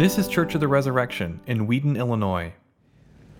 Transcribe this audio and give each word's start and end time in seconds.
This 0.00 0.16
is 0.16 0.28
Church 0.28 0.54
of 0.54 0.62
the 0.62 0.66
Resurrection 0.66 1.40
in 1.46 1.66
Wheaton, 1.66 1.94
Illinois. 1.94 2.54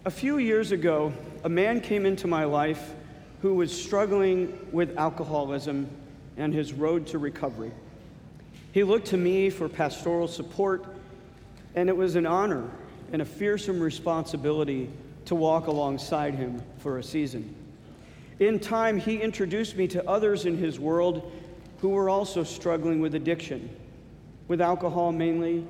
A 0.04 0.10
few 0.10 0.36
years 0.36 0.72
ago, 0.72 1.10
a 1.42 1.48
man 1.48 1.80
came 1.80 2.04
into 2.04 2.26
my 2.26 2.44
life 2.44 2.92
who 3.40 3.54
was 3.54 3.72
struggling 3.72 4.68
with 4.70 4.94
alcoholism 4.98 5.88
and 6.36 6.52
his 6.52 6.74
road 6.74 7.06
to 7.06 7.18
recovery. 7.18 7.72
He 8.72 8.84
looked 8.84 9.06
to 9.06 9.16
me 9.16 9.48
for 9.48 9.70
pastoral 9.70 10.28
support, 10.28 10.84
and 11.76 11.88
it 11.88 11.96
was 11.96 12.14
an 12.14 12.26
honor 12.26 12.68
and 13.10 13.22
a 13.22 13.24
fearsome 13.24 13.80
responsibility 13.80 14.90
to 15.24 15.34
walk 15.34 15.66
alongside 15.66 16.34
him 16.34 16.62
for 16.76 16.98
a 16.98 17.02
season. 17.02 17.54
In 18.38 18.60
time, 18.60 18.98
he 18.98 19.16
introduced 19.16 19.76
me 19.76 19.88
to 19.88 20.06
others 20.06 20.44
in 20.44 20.58
his 20.58 20.78
world 20.78 21.32
who 21.80 21.88
were 21.88 22.10
also 22.10 22.44
struggling 22.44 23.00
with 23.00 23.14
addiction, 23.14 23.74
with 24.46 24.60
alcohol 24.60 25.10
mainly, 25.10 25.66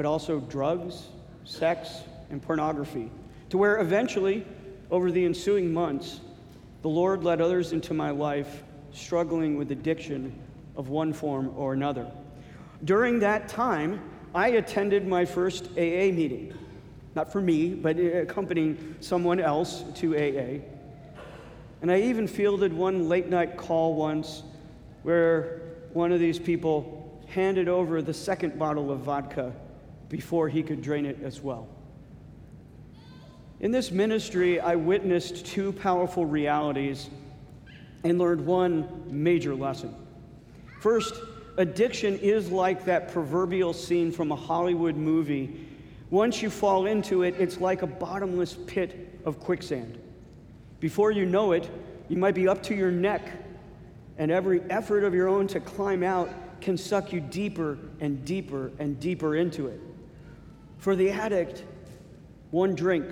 but 0.00 0.06
also 0.06 0.40
drugs, 0.40 1.08
sex, 1.44 2.04
and 2.30 2.40
pornography, 2.40 3.10
to 3.50 3.58
where 3.58 3.80
eventually, 3.80 4.46
over 4.90 5.12
the 5.12 5.22
ensuing 5.22 5.70
months, 5.70 6.20
the 6.80 6.88
Lord 6.88 7.22
led 7.22 7.42
others 7.42 7.74
into 7.74 7.92
my 7.92 8.08
life 8.08 8.62
struggling 8.94 9.58
with 9.58 9.70
addiction 9.72 10.32
of 10.74 10.88
one 10.88 11.12
form 11.12 11.52
or 11.54 11.74
another. 11.74 12.10
During 12.82 13.18
that 13.18 13.46
time, 13.46 14.00
I 14.34 14.52
attended 14.52 15.06
my 15.06 15.26
first 15.26 15.66
AA 15.76 16.08
meeting. 16.08 16.54
Not 17.14 17.30
for 17.30 17.42
me, 17.42 17.74
but 17.74 18.00
accompanying 18.22 18.96
someone 19.00 19.38
else 19.38 19.84
to 19.96 20.16
AA. 20.16 20.62
And 21.82 21.92
I 21.92 22.00
even 22.00 22.26
fielded 22.26 22.72
one 22.72 23.10
late 23.10 23.28
night 23.28 23.58
call 23.58 23.96
once 23.96 24.44
where 25.02 25.60
one 25.92 26.10
of 26.10 26.20
these 26.20 26.38
people 26.38 27.22
handed 27.26 27.68
over 27.68 28.00
the 28.00 28.14
second 28.14 28.58
bottle 28.58 28.90
of 28.90 29.00
vodka 29.00 29.52
before 30.10 30.48
he 30.48 30.62
could 30.62 30.82
drain 30.82 31.06
it 31.06 31.18
as 31.22 31.40
well. 31.40 31.66
In 33.60 33.70
this 33.70 33.90
ministry, 33.90 34.60
I 34.60 34.74
witnessed 34.74 35.46
two 35.46 35.72
powerful 35.72 36.26
realities 36.26 37.08
and 38.04 38.18
learned 38.18 38.44
one 38.44 39.04
major 39.06 39.54
lesson. 39.54 39.94
First, 40.80 41.14
addiction 41.56 42.18
is 42.18 42.50
like 42.50 42.84
that 42.86 43.12
proverbial 43.12 43.72
scene 43.72 44.10
from 44.10 44.32
a 44.32 44.36
Hollywood 44.36 44.96
movie. 44.96 45.66
Once 46.10 46.42
you 46.42 46.50
fall 46.50 46.86
into 46.86 47.22
it, 47.22 47.34
it's 47.38 47.60
like 47.60 47.82
a 47.82 47.86
bottomless 47.86 48.56
pit 48.66 49.20
of 49.24 49.38
quicksand. 49.38 49.98
Before 50.80 51.10
you 51.10 51.26
know 51.26 51.52
it, 51.52 51.70
you 52.08 52.16
might 52.16 52.34
be 52.34 52.48
up 52.48 52.62
to 52.64 52.74
your 52.74 52.90
neck, 52.90 53.22
and 54.18 54.30
every 54.30 54.62
effort 54.70 55.04
of 55.04 55.14
your 55.14 55.28
own 55.28 55.46
to 55.48 55.60
climb 55.60 56.02
out 56.02 56.30
can 56.62 56.76
suck 56.76 57.12
you 57.12 57.20
deeper 57.20 57.78
and 58.00 58.24
deeper 58.24 58.72
and 58.78 58.98
deeper 58.98 59.36
into 59.36 59.66
it. 59.66 59.80
For 60.80 60.96
the 60.96 61.10
addict, 61.10 61.64
one 62.50 62.74
drink 62.74 63.06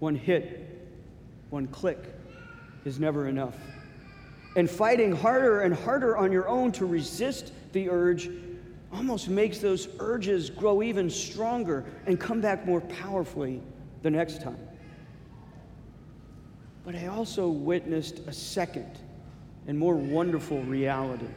one 0.00 0.14
hit, 0.14 0.66
one 1.50 1.66
click 1.68 1.98
is 2.84 2.98
never 2.98 3.28
enough. 3.28 3.54
And 4.56 4.68
fighting 4.68 5.12
harder 5.12 5.60
and 5.60 5.74
harder 5.74 6.16
on 6.16 6.32
your 6.32 6.48
own 6.48 6.72
to 6.72 6.86
resist 6.86 7.52
the 7.72 7.88
urge 7.88 8.30
almost 8.92 9.28
makes 9.28 9.58
those 9.58 9.88
urges 10.00 10.50
grow 10.50 10.82
even 10.82 11.08
stronger 11.08 11.84
and 12.06 12.18
come 12.18 12.40
back 12.40 12.66
more 12.66 12.80
powerfully 12.80 13.62
the 14.02 14.10
next 14.10 14.42
time. 14.42 14.58
But 16.84 16.96
I 16.96 17.06
also 17.06 17.48
witnessed 17.48 18.20
a 18.26 18.32
second 18.32 18.98
and 19.68 19.78
more 19.78 19.94
wonderful 19.94 20.62
reality. 20.62 21.28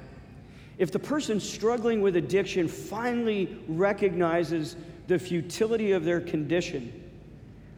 If 0.78 0.92
the 0.92 1.00
person 1.00 1.40
struggling 1.40 2.02
with 2.02 2.16
addiction 2.16 2.68
finally 2.68 3.60
recognizes 3.68 4.76
the 5.08 5.20
futility 5.20 5.92
of 5.92 6.06
their 6.06 6.22
condition, 6.22 7.04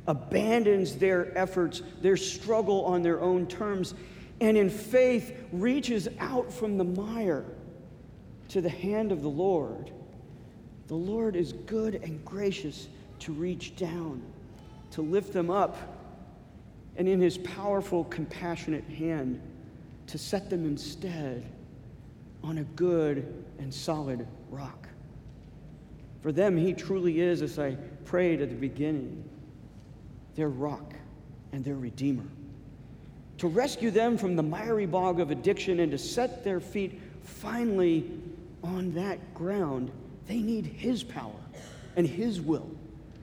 abandons 0.07 0.95
their 0.95 1.35
efforts, 1.37 1.81
their 2.01 2.17
struggle 2.17 2.85
on 2.85 3.01
their 3.01 3.21
own 3.21 3.47
terms, 3.47 3.95
and 4.41 4.57
in 4.57 4.69
faith 4.69 5.33
reaches 5.51 6.07
out 6.19 6.51
from 6.51 6.77
the 6.77 6.83
mire 6.83 7.45
to 8.49 8.61
the 8.61 8.69
hand 8.69 9.11
of 9.11 9.21
the 9.21 9.29
Lord. 9.29 9.91
The 10.87 10.95
Lord 10.95 11.35
is 11.35 11.53
good 11.53 11.95
and 11.95 12.23
gracious 12.23 12.87
to 13.19 13.33
reach 13.33 13.75
down, 13.75 14.21
to 14.91 15.01
lift 15.01 15.33
them 15.33 15.49
up, 15.49 15.77
and 16.97 17.07
in 17.07 17.19
his 17.19 17.37
powerful, 17.39 18.03
compassionate 18.05 18.85
hand 18.85 19.41
to 20.07 20.17
set 20.17 20.49
them 20.49 20.65
instead 20.65 21.43
on 22.43 22.59
a 22.59 22.63
good 22.63 23.43
and 23.57 23.73
solid 23.73 24.27
rock. 24.51 24.84
For 26.25 26.31
them, 26.31 26.57
he 26.57 26.73
truly 26.73 27.21
is, 27.21 27.43
as 27.43 27.59
I 27.59 27.75
prayed 28.03 28.41
at 28.41 28.49
the 28.49 28.55
beginning, 28.55 29.29
their 30.33 30.49
rock 30.49 30.95
and 31.51 31.63
their 31.63 31.75
redeemer. 31.75 32.25
To 33.37 33.47
rescue 33.47 33.91
them 33.91 34.17
from 34.17 34.35
the 34.35 34.41
miry 34.41 34.87
bog 34.87 35.19
of 35.19 35.29
addiction 35.29 35.79
and 35.79 35.91
to 35.91 35.99
set 35.99 36.43
their 36.43 36.59
feet 36.59 36.99
finally 37.21 38.09
on 38.63 38.91
that 38.95 39.35
ground, 39.35 39.91
they 40.25 40.39
need 40.39 40.65
His 40.65 41.03
power 41.03 41.39
and 41.95 42.07
His 42.07 42.41
will 42.41 42.71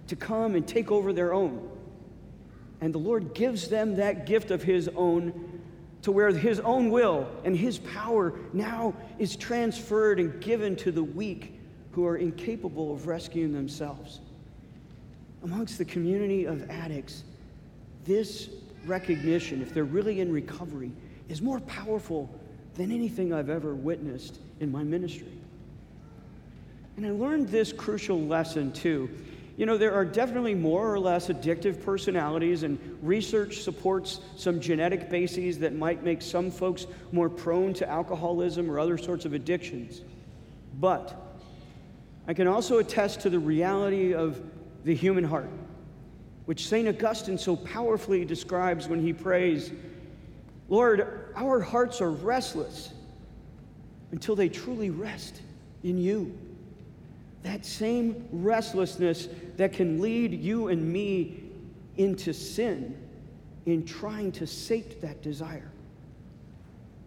to 0.06 0.14
come 0.14 0.54
and 0.54 0.64
take 0.64 0.92
over 0.92 1.12
their 1.12 1.34
own. 1.34 1.68
And 2.80 2.94
the 2.94 2.98
Lord 2.98 3.34
gives 3.34 3.66
them 3.66 3.96
that 3.96 4.26
gift 4.26 4.52
of 4.52 4.62
His 4.62 4.88
own 4.94 5.60
to 6.02 6.12
where 6.12 6.30
His 6.30 6.60
own 6.60 6.88
will 6.88 7.28
and 7.44 7.56
His 7.56 7.80
power 7.80 8.32
now 8.52 8.94
is 9.18 9.34
transferred 9.34 10.20
and 10.20 10.40
given 10.40 10.76
to 10.76 10.92
the 10.92 11.02
weak 11.02 11.58
who 11.92 12.06
are 12.06 12.16
incapable 12.16 12.92
of 12.92 13.06
rescuing 13.06 13.52
themselves 13.52 14.20
amongst 15.42 15.78
the 15.78 15.84
community 15.84 16.44
of 16.44 16.68
addicts, 16.70 17.24
this 18.04 18.48
recognition, 18.86 19.62
if 19.62 19.74
they're 19.74 19.84
really 19.84 20.20
in 20.20 20.32
recovery, 20.32 20.92
is 21.28 21.42
more 21.42 21.60
powerful 21.60 22.30
than 22.74 22.90
anything 22.90 23.32
I've 23.32 23.50
ever 23.50 23.74
witnessed 23.74 24.38
in 24.60 24.70
my 24.70 24.82
ministry. 24.82 25.32
And 26.96 27.06
I 27.06 27.10
learned 27.10 27.48
this 27.48 27.72
crucial 27.72 28.20
lesson 28.20 28.72
too. 28.72 29.10
You 29.56 29.66
know, 29.66 29.76
there 29.76 29.92
are 29.92 30.04
definitely 30.04 30.54
more 30.54 30.92
or 30.92 30.98
less 30.98 31.28
addictive 31.28 31.84
personalities, 31.84 32.62
and 32.62 32.78
research 33.02 33.60
supports 33.60 34.20
some 34.36 34.60
genetic 34.60 35.10
bases 35.10 35.58
that 35.58 35.74
might 35.74 36.02
make 36.02 36.22
some 36.22 36.50
folks 36.50 36.86
more 37.12 37.28
prone 37.28 37.74
to 37.74 37.88
alcoholism 37.88 38.70
or 38.70 38.78
other 38.78 38.96
sorts 38.96 39.24
of 39.24 39.34
addictions. 39.34 40.00
But 40.80 41.31
I 42.26 42.34
can 42.34 42.46
also 42.46 42.78
attest 42.78 43.20
to 43.20 43.30
the 43.30 43.38
reality 43.38 44.14
of 44.14 44.40
the 44.84 44.94
human 44.94 45.24
heart, 45.24 45.50
which 46.46 46.68
St. 46.68 46.88
Augustine 46.88 47.38
so 47.38 47.56
powerfully 47.56 48.24
describes 48.24 48.88
when 48.88 49.00
he 49.00 49.12
prays, 49.12 49.72
Lord, 50.68 51.32
our 51.34 51.60
hearts 51.60 52.00
are 52.00 52.10
restless 52.10 52.92
until 54.12 54.36
they 54.36 54.48
truly 54.48 54.90
rest 54.90 55.42
in 55.82 55.98
you. 55.98 56.38
That 57.42 57.66
same 57.66 58.28
restlessness 58.30 59.28
that 59.56 59.72
can 59.72 60.00
lead 60.00 60.32
you 60.32 60.68
and 60.68 60.92
me 60.92 61.42
into 61.96 62.32
sin 62.32 62.96
in 63.66 63.84
trying 63.84 64.32
to 64.32 64.46
sate 64.46 65.00
that 65.00 65.22
desire, 65.22 65.70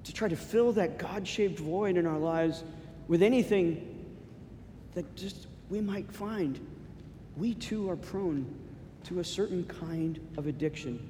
to 0.03 0.13
try 0.13 0.27
to 0.27 0.35
fill 0.35 0.73
that 0.73 0.97
God 0.97 1.27
shaped 1.27 1.59
void 1.59 1.95
in 1.97 2.05
our 2.05 2.19
lives 2.19 2.63
with 3.07 3.23
anything 3.23 3.94
that 4.95 5.15
just 5.15 5.47
we 5.69 5.81
might 5.81 6.11
find 6.11 6.59
we 7.37 7.53
too 7.53 7.89
are 7.89 7.95
prone 7.95 8.45
to 9.03 9.19
a 9.19 9.23
certain 9.23 9.63
kind 9.65 10.19
of 10.37 10.47
addiction. 10.47 11.07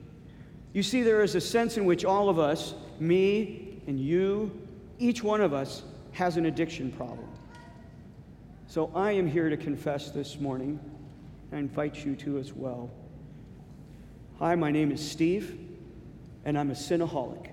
You 0.73 0.84
see, 0.84 1.03
there 1.03 1.23
is 1.23 1.35
a 1.35 1.41
sense 1.41 1.78
in 1.78 1.85
which 1.85 2.03
all 2.03 2.28
of 2.28 2.40
us, 2.40 2.74
me 3.00 3.80
and 3.88 4.00
you, 4.00 4.51
each 5.00 5.24
one 5.24 5.39
of 5.39 5.54
us, 5.54 5.83
has 6.12 6.36
an 6.36 6.48
addiction 6.48 6.92
problem. 6.92 7.30
So 8.68 8.92
I 8.94 9.12
am 9.12 9.27
here 9.27 9.50
to 9.50 9.56
confess 9.56 10.10
this 10.10 10.39
morning. 10.39 10.80
And 11.51 11.57
I 11.57 11.60
invite 11.60 12.04
you 12.04 12.15
to 12.18 12.39
as 12.39 12.51
well. 12.51 12.89
Hi, 14.39 14.56
my 14.56 14.71
name 14.71 14.92
is 14.92 15.00
Steve, 15.10 15.57
and 16.44 16.57
I'm 16.57 16.71
a 16.71 16.74
sinaholic. 16.74 17.51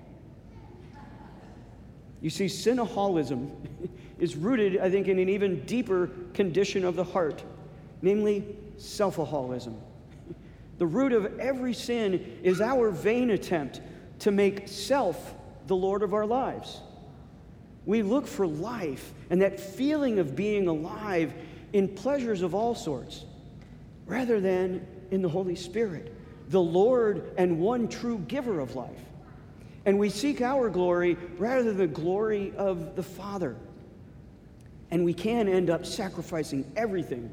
You 2.21 2.29
see, 2.29 2.45
sinaholism 2.45 3.51
is 4.23 4.37
rooted, 4.37 4.77
I 4.77 4.89
think, 4.89 5.09
in 5.09 5.19
an 5.19 5.27
even 5.27 5.65
deeper 5.65 6.09
condition 6.33 6.85
of 6.85 6.95
the 6.95 7.03
heart, 7.03 7.43
namely 8.01 8.45
selfaholism. 8.77 9.75
The 10.77 10.85
root 10.85 11.11
of 11.11 11.37
every 11.41 11.73
sin 11.73 12.39
is 12.41 12.61
our 12.61 12.89
vain 12.89 13.31
attempt 13.31 13.81
to 14.19 14.31
make 14.31 14.69
self 14.69 15.35
the 15.67 15.75
Lord 15.75 16.03
of 16.03 16.13
our 16.13 16.25
lives. 16.25 16.79
We 17.85 18.01
look 18.01 18.25
for 18.25 18.47
life 18.47 19.11
and 19.29 19.41
that 19.41 19.59
feeling 19.59 20.19
of 20.19 20.37
being 20.37 20.69
alive 20.69 21.33
in 21.73 21.89
pleasures 21.89 22.43
of 22.43 22.55
all 22.55 22.75
sorts, 22.75 23.25
rather 24.05 24.39
than 24.39 24.87
in 25.11 25.21
the 25.21 25.27
Holy 25.27 25.57
Spirit, 25.57 26.15
the 26.47 26.61
Lord 26.61 27.33
and 27.37 27.59
one 27.59 27.89
true 27.89 28.19
giver 28.19 28.61
of 28.61 28.73
life. 28.77 29.03
And 29.85 29.99
we 29.99 30.09
seek 30.09 30.39
our 30.39 30.69
glory 30.69 31.17
rather 31.37 31.63
than 31.63 31.75
the 31.75 31.87
glory 31.87 32.53
of 32.55 32.95
the 32.95 33.03
Father. 33.03 33.57
And 34.93 35.03
we 35.03 35.15
can 35.15 35.47
end 35.47 35.71
up 35.71 35.87
sacrificing 35.87 36.71
everything 36.75 37.27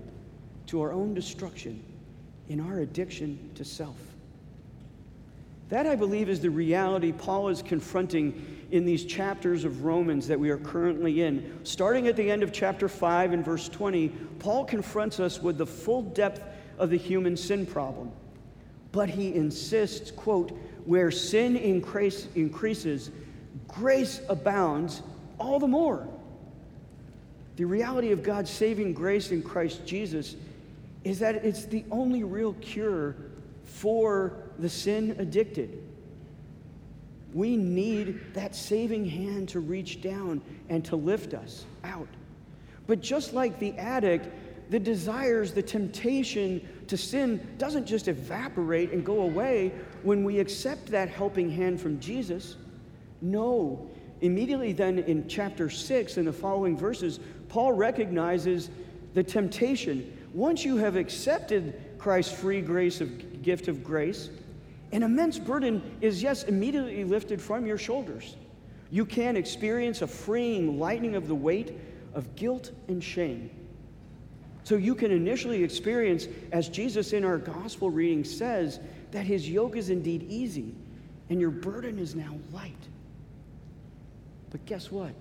to 0.69 0.81
our 0.81 0.93
own 0.93 1.13
destruction 1.13 1.85
in 2.49 2.59
our 2.59 2.79
addiction 2.79 3.51
to 3.55 3.67
self. 3.67 3.99
That, 5.69 5.87
I 5.87 5.95
believe, 5.95 6.31
is 6.31 6.41
the 6.41 6.49
reality 6.49 7.13
Paul 7.13 7.51
is 7.51 7.61
confronting 7.61 8.65
in 8.71 8.87
these 8.87 9.05
chapters 9.05 9.65
of 9.65 9.85
Romans 9.85 10.27
that 10.29 10.41
we 10.41 10.49
are 10.49 10.57
currently 10.57 11.21
in. 11.21 11.61
Starting 11.63 12.09
at 12.09 12.17
the 12.17 12.31
end 12.31 12.43
of 12.43 12.51
chapter 12.51 12.89
5 12.89 13.35
and 13.35 13.45
verse 13.45 13.69
20, 13.69 14.09
Paul 14.39 14.65
confronts 14.65 15.21
us 15.21 15.43
with 15.43 15.59
the 15.59 15.67
full 15.67 16.01
depth 16.01 16.41
of 16.79 16.89
the 16.89 16.97
human 16.97 17.37
sin 17.37 17.67
problem. 17.67 18.11
But 18.91 19.11
he 19.11 19.35
insists, 19.35 20.11
quote, 20.11 20.53
where 20.87 21.11
sin 21.11 21.59
increase, 21.59 22.27
increases, 22.35 23.11
grace 23.69 24.23
abounds 24.31 25.03
all 25.39 25.59
the 25.59 25.69
more. 25.69 26.09
The 27.61 27.67
reality 27.67 28.11
of 28.11 28.23
God's 28.23 28.49
saving 28.49 28.95
grace 28.95 29.33
in 29.33 29.43
Christ 29.43 29.85
Jesus 29.85 30.35
is 31.05 31.19
that 31.19 31.45
it's 31.45 31.67
the 31.67 31.85
only 31.91 32.25
real 32.25 32.55
cure 32.55 33.15
for 33.65 34.33
the 34.59 34.69
sin 34.71 35.15
addicted. 35.19 35.79
We 37.35 37.59
need 37.59 38.33
that 38.33 38.57
saving 38.57 39.05
hand 39.05 39.51
to 39.51 39.61
reach 39.61 40.01
down 40.01 40.41
and 40.71 40.83
to 40.87 40.97
lift 40.97 41.35
us 41.35 41.67
out. 41.85 42.09
But 42.87 43.03
just 43.03 43.35
like 43.35 43.59
the 43.59 43.77
addict, 43.77 44.31
the 44.71 44.81
desires, 44.81 45.53
the 45.53 45.61
temptation 45.61 46.67
to 46.87 46.97
sin 46.97 47.47
doesn't 47.59 47.85
just 47.85 48.09
evaporate 48.09 48.91
and 48.93 49.05
go 49.05 49.21
away 49.21 49.75
when 50.03 50.25
we 50.25 50.39
accept 50.39 50.87
that 50.87 51.11
helping 51.11 51.51
hand 51.51 51.79
from 51.79 52.01
Jesus. 52.01 52.57
No. 53.21 53.87
Immediately 54.23 54.73
then 54.73 55.01
in 55.01 55.29
chapter 55.29 55.69
6 55.69 56.17
and 56.17 56.27
the 56.27 56.33
following 56.33 56.77
verses, 56.77 57.21
Paul 57.51 57.73
recognizes 57.73 58.71
the 59.13 59.23
temptation. 59.23 60.17
Once 60.33 60.65
you 60.65 60.77
have 60.77 60.97
accepted 60.97 61.99
Christ's 61.99 62.33
free 62.33 62.63
grace 62.63 63.01
of 63.01 63.43
gift 63.43 63.69
of 63.69 63.85
grace, 63.85 64.31
an 64.93 65.03
immense 65.03 65.39
burden 65.39 65.83
is, 66.01 66.23
yes, 66.23 66.45
immediately 66.45 67.05
lifted 67.05 67.43
from 67.43 67.67
your 67.67 67.77
shoulders. 67.77 68.37
You 68.91 69.05
can 69.05 69.37
experience 69.37 70.01
a 70.01 70.07
freeing 70.07 70.79
lightening 70.79 71.15
of 71.17 71.29
the 71.29 71.35
weight 71.35 71.79
of 72.15 72.35
guilt 72.37 72.73
and 72.89 73.03
shame. 73.03 73.51
So 74.65 74.77
you 74.77 74.95
can 74.95 75.11
initially 75.11 75.63
experience, 75.63 76.29
as 76.53 76.69
Jesus 76.69 77.13
in 77.13 77.25
our 77.25 77.39
gospel 77.39 77.91
reading 77.91 78.25
says, 78.25 78.81
that 79.11 79.27
his 79.27 79.49
yoke 79.49 79.77
is 79.77 79.91
indeed 79.91 80.25
easy 80.29 80.75
and 81.29 81.41
your 81.41 81.51
burden 81.51 81.99
is 81.99 82.15
now 82.15 82.37
light. 82.53 82.75
But 84.51 84.65
guess 84.67 84.91
what? 84.91 85.13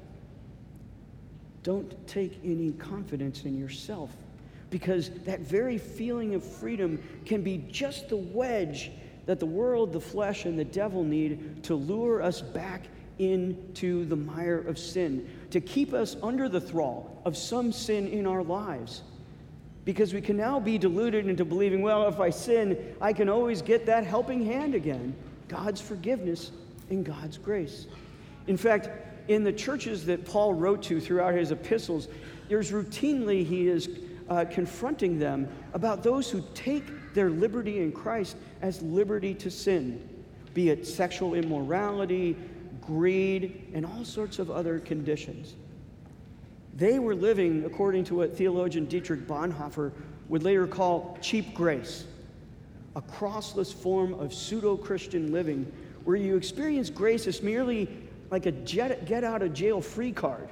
Don't 1.69 2.07
take 2.07 2.39
any 2.43 2.71
confidence 2.71 3.45
in 3.45 3.55
yourself 3.55 4.09
because 4.71 5.11
that 5.25 5.41
very 5.41 5.77
feeling 5.77 6.33
of 6.33 6.43
freedom 6.43 6.99
can 7.27 7.43
be 7.43 7.63
just 7.69 8.09
the 8.09 8.17
wedge 8.17 8.89
that 9.27 9.39
the 9.39 9.45
world, 9.45 9.93
the 9.93 10.01
flesh, 10.01 10.45
and 10.45 10.57
the 10.57 10.65
devil 10.65 11.03
need 11.03 11.63
to 11.65 11.75
lure 11.75 12.23
us 12.23 12.41
back 12.41 12.87
into 13.19 14.03
the 14.05 14.15
mire 14.15 14.57
of 14.57 14.79
sin, 14.79 15.29
to 15.51 15.61
keep 15.61 15.93
us 15.93 16.15
under 16.23 16.49
the 16.49 16.59
thrall 16.59 17.21
of 17.23 17.37
some 17.37 17.71
sin 17.71 18.07
in 18.07 18.25
our 18.25 18.41
lives. 18.41 19.03
Because 19.85 20.11
we 20.11 20.21
can 20.21 20.37
now 20.37 20.59
be 20.59 20.79
deluded 20.79 21.27
into 21.27 21.45
believing, 21.45 21.83
well, 21.83 22.07
if 22.07 22.19
I 22.19 22.31
sin, 22.31 22.95
I 22.99 23.13
can 23.13 23.29
always 23.29 23.61
get 23.61 23.85
that 23.85 24.05
helping 24.05 24.43
hand 24.43 24.73
again 24.73 25.13
God's 25.47 25.81
forgiveness 25.81 26.49
and 26.89 27.05
God's 27.05 27.37
grace. 27.37 27.85
In 28.47 28.57
fact, 28.57 28.89
in 29.29 29.43
the 29.43 29.53
churches 29.53 30.05
that 30.07 30.25
Paul 30.25 30.55
wrote 30.55 30.81
to 30.83 30.99
throughout 30.99 31.35
his 31.35 31.51
epistles, 31.51 32.07
there's 32.49 32.71
routinely 32.71 33.45
he 33.45 33.67
is 33.67 33.87
uh, 34.27 34.43
confronting 34.49 35.19
them 35.19 35.47
about 35.73 36.03
those 36.03 36.29
who 36.29 36.43
take 36.55 37.13
their 37.13 37.29
liberty 37.29 37.79
in 37.79 37.91
Christ 37.91 38.35
as 38.63 38.81
liberty 38.81 39.35
to 39.35 39.51
sin, 39.51 40.07
be 40.55 40.69
it 40.69 40.85
sexual 40.85 41.35
immorality, 41.35 42.35
greed, 42.81 43.69
and 43.75 43.85
all 43.85 44.03
sorts 44.03 44.39
of 44.39 44.49
other 44.49 44.79
conditions. 44.79 45.55
They 46.73 46.97
were 46.97 47.15
living 47.15 47.65
according 47.65 48.05
to 48.05 48.15
what 48.15 48.35
theologian 48.35 48.85
Dietrich 48.85 49.27
Bonhoeffer 49.27 49.91
would 50.27 50.41
later 50.41 50.65
call 50.65 51.19
cheap 51.21 51.53
grace, 51.53 52.05
a 52.95 53.01
crossless 53.01 53.71
form 53.71 54.15
of 54.15 54.33
pseudo 54.33 54.75
Christian 54.75 55.31
living 55.31 55.71
where 56.03 56.15
you 56.15 56.35
experience 56.35 56.89
grace 56.89 57.27
as 57.27 57.43
merely 57.43 57.87
like 58.31 58.45
a 58.45 58.51
get 58.51 59.23
out 59.23 59.41
of 59.41 59.53
jail 59.53 59.81
free 59.81 60.11
card 60.11 60.49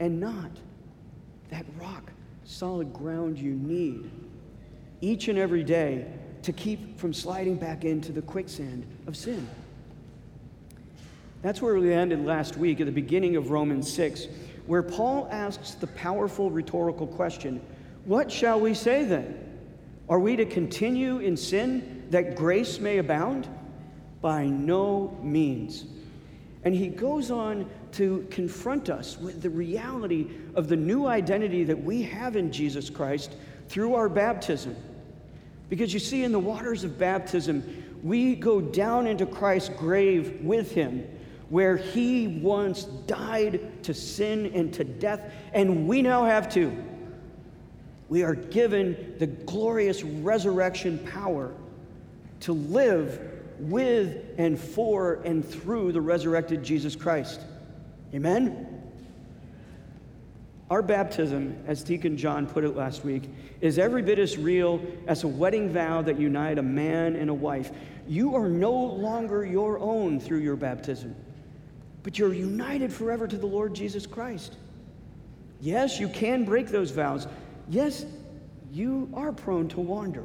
and 0.00 0.20
not 0.20 0.50
that 1.50 1.66
rock 1.80 2.10
solid 2.44 2.92
ground 2.92 3.38
you 3.38 3.52
need 3.52 4.10
each 5.00 5.28
and 5.28 5.38
every 5.38 5.64
day 5.64 6.06
to 6.42 6.52
keep 6.52 6.98
from 6.98 7.12
sliding 7.12 7.56
back 7.56 7.84
into 7.84 8.12
the 8.12 8.22
quicksand 8.22 8.86
of 9.06 9.16
sin. 9.16 9.48
That's 11.42 11.60
where 11.60 11.74
we 11.74 11.92
ended 11.92 12.24
last 12.24 12.56
week 12.56 12.80
at 12.80 12.86
the 12.86 12.92
beginning 12.92 13.36
of 13.36 13.50
Romans 13.50 13.92
6, 13.92 14.26
where 14.66 14.82
Paul 14.82 15.28
asks 15.30 15.72
the 15.72 15.88
powerful 15.88 16.50
rhetorical 16.50 17.06
question 17.06 17.60
What 18.04 18.30
shall 18.30 18.60
we 18.60 18.74
say 18.74 19.04
then? 19.04 19.38
Are 20.08 20.20
we 20.20 20.36
to 20.36 20.44
continue 20.44 21.18
in 21.18 21.36
sin 21.36 22.04
that 22.10 22.36
grace 22.36 22.78
may 22.78 22.98
abound? 22.98 23.48
By 24.20 24.46
no 24.46 25.18
means. 25.20 25.84
And 26.64 26.74
he 26.74 26.88
goes 26.88 27.30
on 27.30 27.68
to 27.92 28.26
confront 28.30 28.88
us 28.88 29.18
with 29.18 29.42
the 29.42 29.50
reality 29.50 30.28
of 30.54 30.68
the 30.68 30.76
new 30.76 31.06
identity 31.06 31.64
that 31.64 31.82
we 31.82 32.02
have 32.02 32.36
in 32.36 32.52
Jesus 32.52 32.88
Christ 32.88 33.34
through 33.68 33.94
our 33.94 34.08
baptism. 34.08 34.76
Because 35.68 35.92
you 35.92 35.98
see, 35.98 36.22
in 36.22 36.32
the 36.32 36.38
waters 36.38 36.84
of 36.84 36.98
baptism, 36.98 37.64
we 38.02 38.34
go 38.34 38.60
down 38.60 39.06
into 39.06 39.26
Christ's 39.26 39.70
grave 39.70 40.40
with 40.42 40.72
him, 40.72 41.06
where 41.48 41.76
he 41.76 42.28
once 42.28 42.84
died 42.84 43.82
to 43.84 43.94
sin 43.94 44.52
and 44.54 44.72
to 44.74 44.84
death, 44.84 45.32
and 45.52 45.88
we 45.88 46.02
now 46.02 46.24
have 46.24 46.52
to. 46.54 46.72
We 48.08 48.22
are 48.22 48.34
given 48.34 49.14
the 49.18 49.26
glorious 49.26 50.02
resurrection 50.02 50.98
power 50.98 51.52
to 52.40 52.52
live 52.52 53.31
with 53.62 54.24
and 54.38 54.58
for 54.58 55.14
and 55.24 55.44
through 55.44 55.92
the 55.92 56.00
resurrected 56.00 56.62
Jesus 56.62 56.96
Christ. 56.96 57.40
Amen? 58.14 58.82
Our 60.70 60.82
baptism, 60.82 61.62
as 61.66 61.82
Deacon 61.82 62.16
John 62.16 62.46
put 62.46 62.64
it 62.64 62.74
last 62.74 63.04
week, 63.04 63.24
is 63.60 63.78
every 63.78 64.02
bit 64.02 64.18
as 64.18 64.38
real 64.38 64.82
as 65.06 65.22
a 65.22 65.28
wedding 65.28 65.70
vow 65.70 66.02
that 66.02 66.18
unite 66.18 66.58
a 66.58 66.62
man 66.62 67.14
and 67.14 67.28
a 67.28 67.34
wife. 67.34 67.70
You 68.08 68.34
are 68.34 68.48
no 68.48 68.72
longer 68.72 69.44
your 69.44 69.78
own 69.78 70.18
through 70.18 70.38
your 70.38 70.56
baptism, 70.56 71.14
but 72.02 72.18
you're 72.18 72.32
united 72.32 72.92
forever 72.92 73.28
to 73.28 73.36
the 73.36 73.46
Lord 73.46 73.74
Jesus 73.74 74.06
Christ. 74.06 74.56
Yes, 75.60 76.00
you 76.00 76.08
can 76.08 76.44
break 76.44 76.68
those 76.68 76.90
vows. 76.90 77.28
Yes, 77.68 78.06
you 78.72 79.10
are 79.14 79.30
prone 79.30 79.68
to 79.68 79.80
wander. 79.80 80.24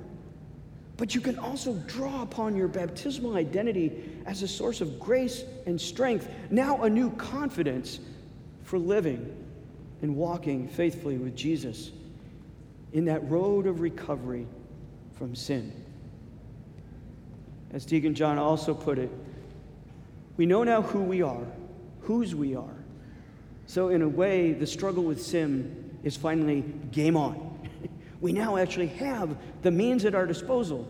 But 0.98 1.14
you 1.14 1.22
can 1.22 1.38
also 1.38 1.74
draw 1.86 2.24
upon 2.24 2.56
your 2.56 2.68
baptismal 2.68 3.36
identity 3.36 4.04
as 4.26 4.42
a 4.42 4.48
source 4.48 4.82
of 4.82 5.00
grace 5.00 5.44
and 5.68 5.80
strength, 5.80 6.28
now 6.50 6.84
a 6.84 6.90
new 6.90 7.12
confidence 7.12 8.00
for 8.64 8.80
living 8.80 9.34
and 10.02 10.16
walking 10.16 10.68
faithfully 10.68 11.18
with 11.18 11.36
Jesus 11.36 11.92
in 12.94 13.06
that 13.06 13.30
road 13.30 13.68
of 13.68 13.80
recovery 13.80 14.48
from 15.18 15.36
sin. 15.36 15.72
As 17.72 17.86
Deacon 17.86 18.16
John 18.16 18.40
also 18.40 18.74
put 18.74 18.98
it, 18.98 19.12
we 20.36 20.46
know 20.46 20.64
now 20.64 20.82
who 20.82 21.02
we 21.02 21.22
are, 21.22 21.46
whose 22.02 22.34
we 22.34 22.56
are. 22.56 22.76
So, 23.66 23.90
in 23.90 24.02
a 24.02 24.08
way, 24.08 24.54
the 24.54 24.68
struggle 24.68 25.04
with 25.04 25.22
sin 25.22 25.98
is 26.04 26.16
finally 26.16 26.64
game 26.92 27.18
on. 27.18 27.47
We 28.22 28.32
now 28.32 28.58
actually 28.58 28.88
have 28.88 29.38
the 29.62 29.72
means 29.72 30.06
at 30.06 30.16
our 30.16 30.26
disposal 30.26 30.88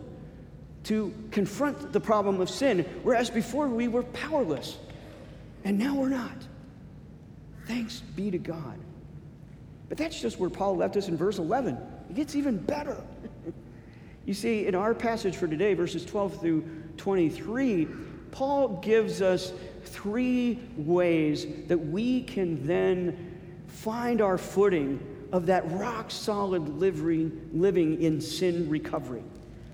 to 0.84 1.12
confront 1.30 1.92
the 1.92 2.00
problem 2.00 2.40
of 2.40 2.48
sin, 2.48 2.86
whereas 3.02 3.28
before 3.28 3.68
we 3.68 3.88
were 3.88 4.02
powerless. 4.04 4.78
And 5.64 5.78
now 5.78 5.94
we're 5.94 6.08
not. 6.08 6.36
Thanks 7.66 8.00
be 8.00 8.30
to 8.30 8.38
God. 8.38 8.78
But 9.88 9.98
that's 9.98 10.20
just 10.20 10.38
where 10.38 10.50
Paul 10.50 10.76
left 10.76 10.96
us 10.96 11.08
in 11.08 11.16
verse 11.16 11.38
11. 11.38 11.76
It 12.10 12.16
gets 12.16 12.34
even 12.36 12.56
better. 12.56 12.96
you 14.24 14.34
see, 14.34 14.66
in 14.66 14.74
our 14.74 14.94
passage 14.94 15.36
for 15.36 15.46
today, 15.46 15.74
verses 15.74 16.04
12 16.04 16.40
through 16.40 16.64
23, 16.96 17.86
Paul 18.30 18.80
gives 18.80 19.20
us 19.20 19.52
three 19.84 20.58
ways 20.76 21.46
that 21.66 21.78
we 21.78 22.22
can 22.22 22.66
then 22.66 23.36
find 23.66 24.20
our 24.20 24.38
footing 24.38 25.00
of 25.32 25.46
that 25.46 25.70
rock 25.72 26.10
solid 26.10 26.68
living, 26.80 28.02
in 28.02 28.20
sin 28.20 28.68
recovery. 28.68 29.22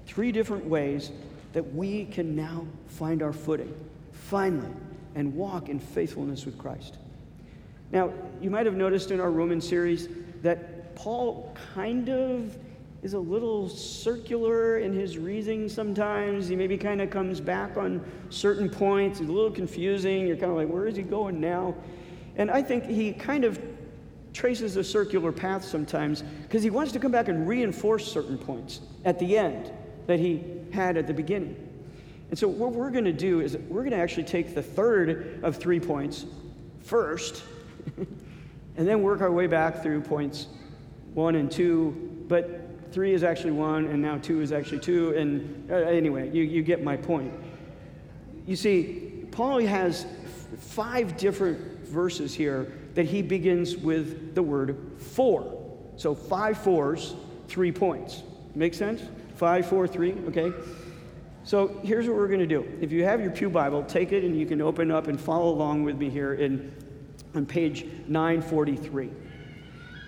Three 0.06 0.32
different 0.32 0.66
ways 0.66 1.12
that 1.52 1.75
we 1.75 2.06
can 2.06 2.34
now 2.34 2.66
find 2.88 3.23
our 3.23 3.32
footing, 3.32 3.73
finally, 4.12 4.70
and 5.14 5.34
walk 5.34 5.68
in 5.68 5.78
faithfulness 5.78 6.44
with 6.44 6.58
Christ. 6.58 6.99
Now, 7.92 8.12
you 8.40 8.50
might 8.50 8.66
have 8.66 8.75
noticed 8.75 9.12
in 9.12 9.20
our 9.20 9.30
Roman 9.30 9.61
series 9.61 10.08
that 10.42 10.94
Paul 10.96 11.54
kind 11.75 12.08
of 12.08 12.56
is 13.02 13.12
a 13.12 13.18
little 13.18 13.68
circular 13.68 14.78
in 14.78 14.92
his 14.92 15.18
reasoning 15.18 15.68
sometimes. 15.68 16.49
He 16.49 16.56
maybe 16.56 16.78
kind 16.78 17.02
of 17.02 17.11
comes 17.11 17.40
back 17.40 17.76
on 17.76 18.02
certain 18.30 18.68
points. 18.68 19.20
It's 19.20 19.28
a 19.28 19.32
little 19.32 19.50
confusing. 19.50 20.26
You're 20.26 20.37
kind 20.37 20.50
of 20.50 20.56
like, 20.56 20.68
where 20.68 20.87
is 20.87 20.96
he 20.96 21.02
going 21.02 21.40
now? 21.40 21.75
And 22.37 22.50
I 22.50 22.62
think 22.62 22.87
he 22.87 23.12
kind 23.12 23.44
of 23.44 23.61
traces 24.35 24.76
a 24.76 24.85
circular 24.85 25.33
path 25.33 25.64
sometimes 25.64 26.23
because 26.43 26.62
he 26.62 26.69
wants 26.69 26.93
to 26.93 26.99
come 26.99 27.12
back 27.12 27.29
and 27.29 27.49
reinforce 27.49 28.11
certain 28.11 28.37
points 28.37 28.81
at 29.05 29.19
the 29.19 29.38
end 29.38 29.73
that 30.07 30.19
he 30.19 30.43
had 30.73 30.97
at 30.97 31.07
the 31.07 31.14
beginning. 31.14 31.57
And 32.31 32.38
so, 32.38 32.49
what 32.49 32.73
we're 32.73 32.91
going 32.91 33.05
to 33.05 33.12
do 33.12 33.41
is 33.41 33.57
we're 33.57 33.83
going 33.83 33.93
to 33.93 33.97
actually 33.97 34.25
take 34.25 34.55
the 34.55 34.62
third 34.62 35.41
of 35.43 35.57
three 35.57 35.79
points 35.79 36.26
first, 36.81 37.45
and 37.97 38.88
then 38.88 39.03
work 39.03 39.21
our 39.21 39.31
way 39.31 39.47
back 39.47 39.83
through 39.83 40.00
points 40.00 40.49
one 41.14 41.37
and 41.37 41.50
two. 41.50 42.25
But 42.26 42.93
three 42.93 43.12
is 43.12 43.23
actually 43.23 43.53
one, 43.53 43.87
and 43.87 44.03
now 44.03 44.19
two 44.19 44.41
is 44.41 44.50
actually 44.50 44.81
two. 44.81 45.17
And 45.17 45.71
uh, 45.71 45.75
anyway, 45.75 46.31
you, 46.31 46.43
you 46.43 46.62
get 46.62 46.83
my 46.83 46.97
point. 46.97 47.33
You 48.47 48.57
see, 48.57 49.26
Paul 49.31 49.61
has 49.61 50.05
f- 50.05 50.59
five 50.59 51.17
different 51.17 51.87
verses 51.87 52.35
here 52.35 52.73
that 52.94 53.06
he 53.06 53.22
begins 53.22 53.76
with 53.76 54.34
the 54.34 54.42
word 54.42 54.76
for. 54.98 55.60
So 55.96 56.14
five 56.14 56.58
fours, 56.58 57.14
three 57.48 57.72
points. 57.72 58.22
Make 58.54 58.74
sense? 58.74 59.02
Five, 59.36 59.66
four, 59.66 59.86
three, 59.86 60.12
okay? 60.28 60.52
So 61.44 61.80
here's 61.82 62.06
what 62.06 62.16
we're 62.16 62.28
going 62.28 62.40
to 62.40 62.46
do. 62.46 62.66
If 62.80 62.90
you 62.90 63.04
have 63.04 63.20
your 63.20 63.30
Pew 63.30 63.50
Bible, 63.50 63.82
take 63.84 64.12
it 64.12 64.24
and 64.24 64.38
you 64.38 64.46
can 64.46 64.62
open 64.62 64.90
up 64.90 65.08
and 65.08 65.20
follow 65.20 65.52
along 65.52 65.84
with 65.84 65.96
me 65.98 66.08
here 66.08 66.34
in, 66.34 66.72
on 67.34 67.44
page 67.44 67.86
943. 68.08 69.10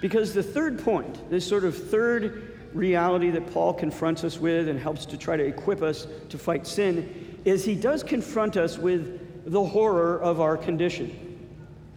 Because 0.01 0.33
the 0.33 0.43
third 0.43 0.79
point, 0.79 1.29
this 1.29 1.47
sort 1.47 1.65
of 1.65 1.77
third 1.77 2.57
reality 2.73 3.31
that 3.31 3.53
Paul 3.53 3.75
confronts 3.75 4.25
us 4.25 4.39
with 4.39 4.69
and 4.69 4.79
helps 4.79 5.07
to 5.07 5.17
try 5.17 5.37
to 5.37 5.45
equip 5.45 5.83
us 5.83 6.07
to 6.29 6.39
fight 6.39 6.67
sin 6.67 7.41
is 7.45 7.65
he 7.65 7.75
does 7.75 8.03
confront 8.03 8.57
us 8.57 8.79
with 8.79 9.51
the 9.51 9.65
horror 9.65 10.21
of 10.21 10.41
our 10.41 10.57
condition, 10.57 11.26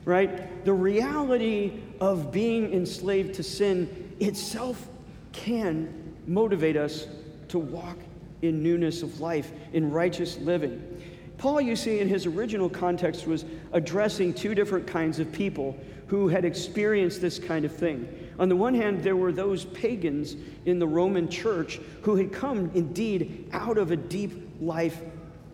right? 0.09 0.65
The 0.65 0.73
reality 0.73 1.79
of 2.01 2.31
being 2.31 2.73
enslaved 2.73 3.35
to 3.35 3.43
sin 3.43 4.15
itself 4.19 4.87
can 5.31 6.15
motivate 6.27 6.75
us 6.75 7.07
to 7.49 7.59
walk 7.59 7.97
in 8.41 8.63
newness 8.63 9.03
of 9.03 9.19
life, 9.19 9.51
in 9.73 9.91
righteous 9.91 10.37
living. 10.39 11.01
Paul, 11.37 11.61
you 11.61 11.75
see, 11.75 11.99
in 11.99 12.09
his 12.09 12.25
original 12.25 12.69
context, 12.69 13.25
was 13.25 13.45
addressing 13.71 14.33
two 14.33 14.53
different 14.53 14.87
kinds 14.87 15.19
of 15.19 15.31
people 15.31 15.77
who 16.07 16.27
had 16.27 16.43
experienced 16.43 17.21
this 17.21 17.39
kind 17.39 17.63
of 17.63 17.73
thing. 17.73 18.07
On 18.39 18.49
the 18.49 18.55
one 18.55 18.73
hand, 18.73 19.03
there 19.03 19.15
were 19.15 19.31
those 19.31 19.65
pagans 19.65 20.35
in 20.65 20.79
the 20.79 20.87
Roman 20.87 21.29
church 21.29 21.79
who 22.01 22.15
had 22.15 22.33
come 22.33 22.71
indeed 22.73 23.47
out 23.53 23.77
of 23.77 23.91
a 23.91 23.95
deep 23.95 24.31
life 24.59 25.01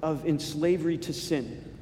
of 0.01 0.25
enslavery 0.25 0.97
to 0.99 1.13
sin. 1.13 1.74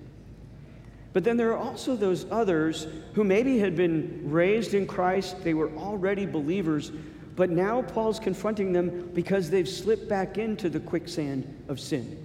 But 1.13 1.23
then 1.23 1.37
there 1.37 1.51
are 1.53 1.57
also 1.57 1.95
those 1.95 2.25
others 2.31 2.87
who 3.13 3.23
maybe 3.23 3.59
had 3.59 3.75
been 3.75 4.21
raised 4.25 4.73
in 4.73 4.87
Christ, 4.87 5.43
they 5.43 5.53
were 5.53 5.71
already 5.77 6.25
believers, 6.25 6.91
but 7.35 7.51
now 7.51 7.83
Paul's 7.83 8.19
confronting 8.19 8.73
them 8.73 9.11
because 9.13 9.49
they've 9.49 9.69
slipped 9.69 10.09
back 10.09 10.39
into 10.39 10.69
the 10.69 10.79
quicksand 10.79 11.65
of 11.67 11.79
sin. 11.79 12.17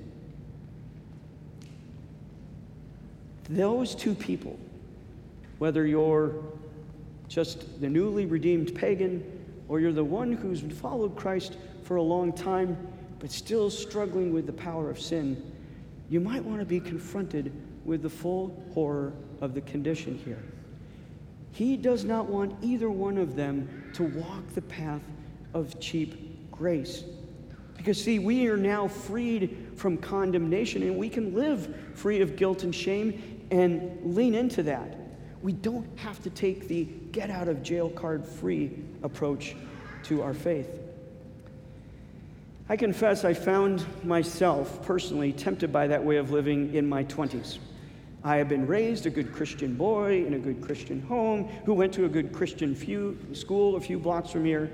Those 3.50 3.94
two 3.94 4.14
people, 4.14 4.58
whether 5.58 5.86
you're 5.86 6.34
just 7.28 7.80
the 7.80 7.88
newly 7.88 8.24
redeemed 8.24 8.74
pagan, 8.74 9.22
or 9.68 9.80
you're 9.80 9.92
the 9.92 10.04
one 10.04 10.32
who's 10.32 10.60
followed 10.60 11.14
Christ 11.14 11.56
for 11.82 11.96
a 11.96 12.02
long 12.02 12.32
time 12.32 12.76
but 13.18 13.30
still 13.30 13.68
struggling 13.68 14.32
with 14.32 14.46
the 14.46 14.52
power 14.52 14.88
of 14.88 14.98
sin, 14.98 15.52
you 16.08 16.20
might 16.20 16.42
want 16.42 16.60
to 16.60 16.64
be 16.64 16.80
confronted 16.80 17.52
with 17.88 18.02
the 18.02 18.10
full 18.10 18.62
horror 18.74 19.14
of 19.40 19.54
the 19.54 19.62
condition 19.62 20.20
here. 20.22 20.42
He 21.52 21.76
does 21.76 22.04
not 22.04 22.26
want 22.26 22.54
either 22.62 22.90
one 22.90 23.16
of 23.16 23.34
them 23.34 23.90
to 23.94 24.02
walk 24.04 24.46
the 24.54 24.60
path 24.60 25.00
of 25.54 25.80
cheap 25.80 26.52
grace. 26.52 27.02
Because, 27.78 28.00
see, 28.00 28.18
we 28.18 28.46
are 28.48 28.58
now 28.58 28.88
freed 28.88 29.72
from 29.74 29.96
condemnation 29.96 30.82
and 30.82 30.98
we 30.98 31.08
can 31.08 31.34
live 31.34 31.74
free 31.94 32.20
of 32.20 32.36
guilt 32.36 32.62
and 32.62 32.74
shame 32.74 33.46
and 33.50 34.14
lean 34.14 34.34
into 34.34 34.62
that. 34.64 34.98
We 35.42 35.52
don't 35.52 35.88
have 35.98 36.22
to 36.24 36.30
take 36.30 36.68
the 36.68 36.84
get 37.12 37.30
out 37.30 37.48
of 37.48 37.62
jail 37.62 37.88
card 37.88 38.26
free 38.26 38.84
approach 39.02 39.56
to 40.04 40.22
our 40.22 40.34
faith. 40.34 40.68
I 42.68 42.76
confess 42.76 43.24
I 43.24 43.32
found 43.32 43.86
myself 44.04 44.84
personally 44.84 45.32
tempted 45.32 45.72
by 45.72 45.86
that 45.86 46.04
way 46.04 46.16
of 46.18 46.30
living 46.30 46.74
in 46.74 46.86
my 46.86 47.04
20s. 47.04 47.58
I 48.24 48.36
have 48.36 48.48
been 48.48 48.66
raised 48.66 49.06
a 49.06 49.10
good 49.10 49.32
Christian 49.32 49.74
boy 49.74 50.24
in 50.26 50.34
a 50.34 50.38
good 50.38 50.60
Christian 50.60 51.00
home 51.02 51.48
who 51.64 51.74
went 51.74 51.92
to 51.94 52.04
a 52.04 52.08
good 52.08 52.32
Christian 52.32 52.74
few, 52.74 53.16
school 53.32 53.76
a 53.76 53.80
few 53.80 53.98
blocks 53.98 54.30
from 54.30 54.44
here. 54.44 54.70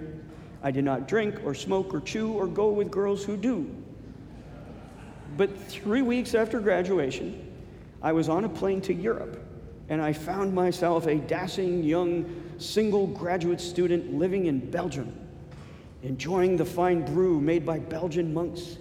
I 0.63 0.71
did 0.71 0.85
not 0.85 1.07
drink 1.07 1.41
or 1.45 1.55
smoke 1.55 1.93
or 1.93 2.01
chew 2.01 2.33
or 2.33 2.47
go 2.47 2.71
with 2.71 2.91
girls 2.91 3.23
who 3.23 3.37
do. 3.37 3.71
But 5.37 5.57
three 5.69 6.01
weeks 6.01 6.35
after 6.35 6.59
graduation, 6.59 7.53
I 8.03 8.13
was 8.13 8.29
on 8.29 8.45
a 8.45 8.49
plane 8.49 8.81
to 8.83 8.95
Europe 8.95 9.45
and 9.89 10.01
I 10.01 10.13
found 10.13 10.55
myself 10.55 11.07
a 11.07 11.17
dashing 11.17 11.83
young 11.83 12.25
single 12.59 13.07
graduate 13.07 13.61
student 13.61 14.15
living 14.15 14.47
in 14.47 14.71
Belgium, 14.71 15.13
enjoying 16.03 16.57
the 16.57 16.65
fine 16.65 17.05
brew 17.05 17.41
made 17.41 17.67
by 17.67 17.79
Belgian 17.79 18.33
monks, 18.33 18.79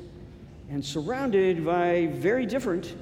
and 0.69 0.83
surrounded 0.83 1.65
by 1.65 2.07
very 2.13 2.45
different, 2.45 2.95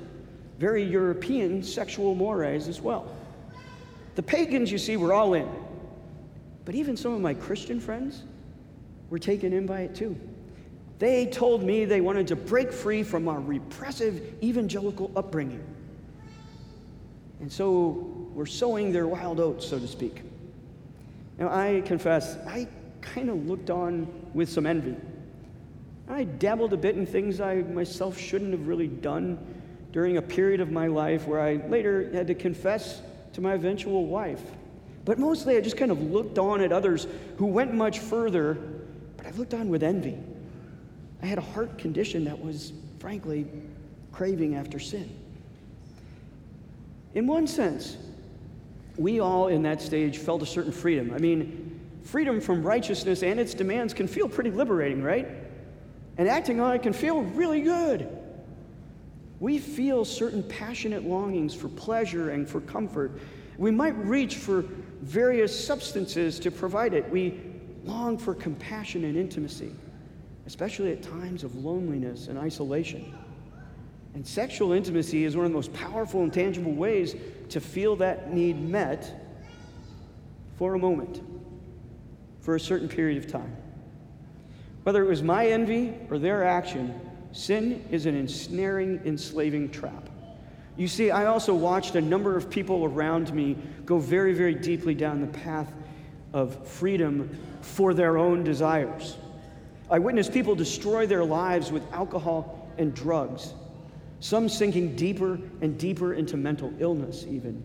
very 0.62 0.84
European 0.84 1.64
sexual 1.64 2.14
mores 2.14 2.68
as 2.68 2.80
well. 2.80 3.12
The 4.14 4.22
pagans, 4.22 4.72
you 4.72 4.78
see, 4.78 4.96
were 4.96 5.12
all 5.12 5.34
in. 5.34 5.50
But 6.66 6.76
even 6.76 6.96
some 6.96 7.14
of 7.14 7.20
my 7.20 7.34
Christian 7.34 7.80
friends 7.80 8.22
were 9.10 9.18
taken 9.18 9.54
in 9.54 9.66
by 9.66 9.82
it 9.82 9.96
too. 9.96 10.16
They 11.00 11.26
told 11.26 11.64
me 11.64 11.86
they 11.86 12.00
wanted 12.00 12.28
to 12.28 12.36
break 12.36 12.72
free 12.72 13.02
from 13.02 13.28
our 13.28 13.40
repressive 13.40 14.36
evangelical 14.44 15.10
upbringing. 15.16 15.64
And 17.40 17.52
so 17.52 18.30
we're 18.36 18.46
sowing 18.46 18.92
their 18.92 19.08
wild 19.08 19.40
oats, 19.40 19.68
so 19.68 19.80
to 19.80 19.88
speak. 19.88 20.22
Now, 21.40 21.50
I 21.50 21.82
confess, 21.88 22.38
I 22.46 22.68
kind 23.02 23.32
of 23.32 23.48
looked 23.48 23.72
on 23.72 24.08
with 24.36 24.48
some 24.48 24.68
envy. 24.68 24.96
I 26.08 26.26
dabbled 26.26 26.74
a 26.74 26.78
bit 26.78 26.96
in 26.96 27.08
things 27.08 27.42
I 27.42 27.64
myself 27.64 28.16
shouldn't 28.16 28.52
have 28.52 28.68
really 28.68 28.90
done 28.90 29.40
during 29.92 30.18
a 30.18 30.22
period 30.22 30.62
of 30.62 30.72
my 30.72 30.88
life 30.88 31.28
where 31.28 31.42
I 31.42 31.56
later 31.68 32.10
had 32.14 32.28
to 32.28 32.36
confess 32.36 33.02
to 33.34 33.42
my 33.42 33.54
eventual 33.54 34.06
wife. 34.06 34.42
But 35.04 35.20
mostly 35.20 35.58
I 35.58 35.62
just 35.62 35.78
kind 35.78 35.92
of 35.92 36.02
looked 36.02 36.38
on 36.38 36.62
at 36.62 36.72
others 36.72 37.08
who 37.38 37.48
went 37.48 37.74
much 37.74 38.00
further, 38.00 38.54
but 39.18 39.26
I 39.26 39.32
looked 39.32 39.54
on 39.54 39.70
with 39.70 39.84
envy. 39.84 40.18
I 41.22 41.26
had 41.26 41.38
a 41.38 41.42
heart 41.42 41.78
condition 41.78 42.26
that 42.26 42.44
was, 42.44 42.74
frankly, 43.00 43.48
craving 44.12 44.56
after 44.56 44.80
sin. 44.80 45.10
In 47.14 47.28
one 47.28 47.48
sense, 47.48 47.98
we 48.98 49.20
all 49.20 49.48
in 49.48 49.64
that 49.64 49.82
stage 49.82 50.18
felt 50.18 50.42
a 50.42 50.46
certain 50.46 50.72
freedom. 50.72 51.14
I 51.14 51.18
mean, 51.18 51.80
freedom 52.04 52.40
from 52.40 52.64
righteousness 52.64 53.24
and 53.24 53.40
its 53.40 53.54
demands 53.54 53.94
can 53.94 54.08
feel 54.08 54.30
pretty 54.30 54.52
liberating, 54.52 55.04
right? 55.04 55.28
And 56.18 56.28
acting 56.28 56.60
on 56.60 56.76
it 56.76 56.84
can 56.84 56.94
feel 56.94 57.22
really 57.22 57.62
good. 57.62 58.21
We 59.42 59.58
feel 59.58 60.06
certain 60.06 60.44
passionate 60.44 61.04
longings 61.04 61.56
for 61.56 61.68
pleasure 61.68 62.30
and 62.30 62.48
for 62.48 62.62
comfort. 62.62 63.20
We 63.58 63.72
might 63.72 63.98
reach 63.98 64.36
for 64.36 64.62
various 65.02 65.66
substances 65.66 66.40
to 66.42 66.52
provide 66.52 66.94
it. 66.94 67.10
We 67.10 67.42
long 67.84 68.20
for 68.20 68.36
compassion 68.36 69.04
and 69.04 69.18
intimacy, 69.18 69.72
especially 70.46 70.92
at 70.92 71.02
times 71.02 71.44
of 71.44 71.56
loneliness 71.56 72.28
and 72.28 72.38
isolation. 72.38 73.16
And 74.14 74.26
sexual 74.26 74.74
intimacy 74.74 75.24
is 75.24 75.36
one 75.36 75.48
of 75.48 75.52
the 75.52 75.58
most 75.58 75.74
powerful 75.74 76.22
and 76.22 76.32
tangible 76.32 76.74
ways 76.74 77.16
to 77.50 77.60
feel 77.60 77.96
that 77.96 78.32
need 78.32 78.62
met 78.62 79.12
for 80.60 80.76
a 80.76 80.80
moment, 80.80 81.24
for 82.42 82.54
a 82.56 82.60
certain 82.60 82.88
period 82.88 83.18
of 83.18 83.32
time. 83.32 83.58
Whether 84.84 85.04
it 85.04 85.10
was 85.10 85.24
my 85.24 85.48
envy 85.48 85.96
or 86.12 86.20
their 86.20 86.44
action, 86.44 86.94
sin 87.32 87.86
is 87.92 88.06
an 88.06 88.16
ensnaring, 88.16 89.02
enslaving 89.06 89.70
trap. 89.70 90.10
You 90.78 90.88
see, 90.88 91.12
I 91.12 91.26
also 91.26 91.54
watched 91.54 91.96
a 91.96 92.02
number 92.02 92.38
of 92.38 92.50
people 92.50 92.86
around 92.86 93.34
me 93.34 93.58
go 93.86 94.00
very, 94.00 94.34
very 94.34 94.56
deeply 94.56 94.96
down 94.96 95.22
the 95.22 95.28
path 95.28 95.72
of 96.34 96.68
freedom 96.68 97.38
for 97.62 97.94
their 97.94 98.18
own 98.18 98.44
desires. 98.44 99.18
I 99.90 100.00
witnessed 100.00 100.34
people 100.34 100.56
destroy 100.56 101.06
their 101.06 101.26
lives 101.26 101.72
with 101.72 101.84
alcohol 101.92 102.70
and 102.78 102.94
drugs 102.94 103.54
some 104.22 104.48
sinking 104.48 104.96
deeper 104.96 105.40
and 105.62 105.78
deeper 105.78 106.14
into 106.14 106.38
mental 106.38 106.72
illness, 106.80 107.26
even. 107.28 107.62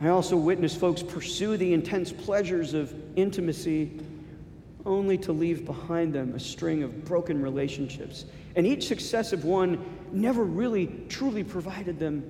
I 0.00 0.08
also 0.08 0.36
witnessed 0.36 0.78
folks 0.78 1.02
pursue 1.02 1.56
the 1.56 1.72
intense 1.72 2.12
pleasures 2.12 2.74
of 2.74 2.92
intimacy 3.16 4.00
only 4.90 5.16
to 5.18 5.32
leave 5.32 5.64
behind 5.64 6.12
them 6.12 6.34
a 6.34 6.40
string 6.40 6.82
of 6.82 7.04
broken 7.04 7.40
relationships. 7.40 8.24
And 8.56 8.66
each 8.66 8.86
successive 8.86 9.44
one 9.44 9.84
never 10.12 10.44
really 10.44 10.86
truly 11.08 11.44
provided 11.44 11.98
them 11.98 12.24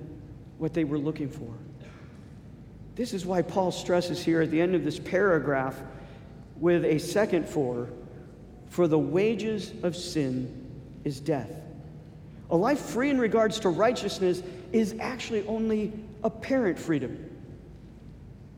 what 0.57 0.73
they 0.73 0.83
were 0.83 0.99
looking 0.99 1.29
for. 1.29 1.51
This 2.95 3.13
is 3.13 3.25
why 3.25 3.41
Paul 3.41 3.71
stresses 3.71 4.23
here 4.23 4.41
at 4.41 4.51
the 4.51 4.61
end 4.61 4.75
of 4.75 4.83
this 4.83 4.99
paragraph 4.99 5.81
with 6.57 6.85
a 6.85 6.99
second 6.99 7.47
for, 7.47 7.89
for 8.69 8.87
the 8.87 8.99
wages 8.99 9.73
of 9.83 9.95
sin 9.95 10.69
is 11.03 11.19
death. 11.19 11.51
A 12.51 12.55
life 12.55 12.79
free 12.79 13.09
in 13.09 13.19
regards 13.19 13.59
to 13.61 13.69
righteousness 13.69 14.43
is 14.71 14.95
actually 14.99 15.45
only 15.47 15.93
apparent 16.23 16.77
freedom. 16.77 17.29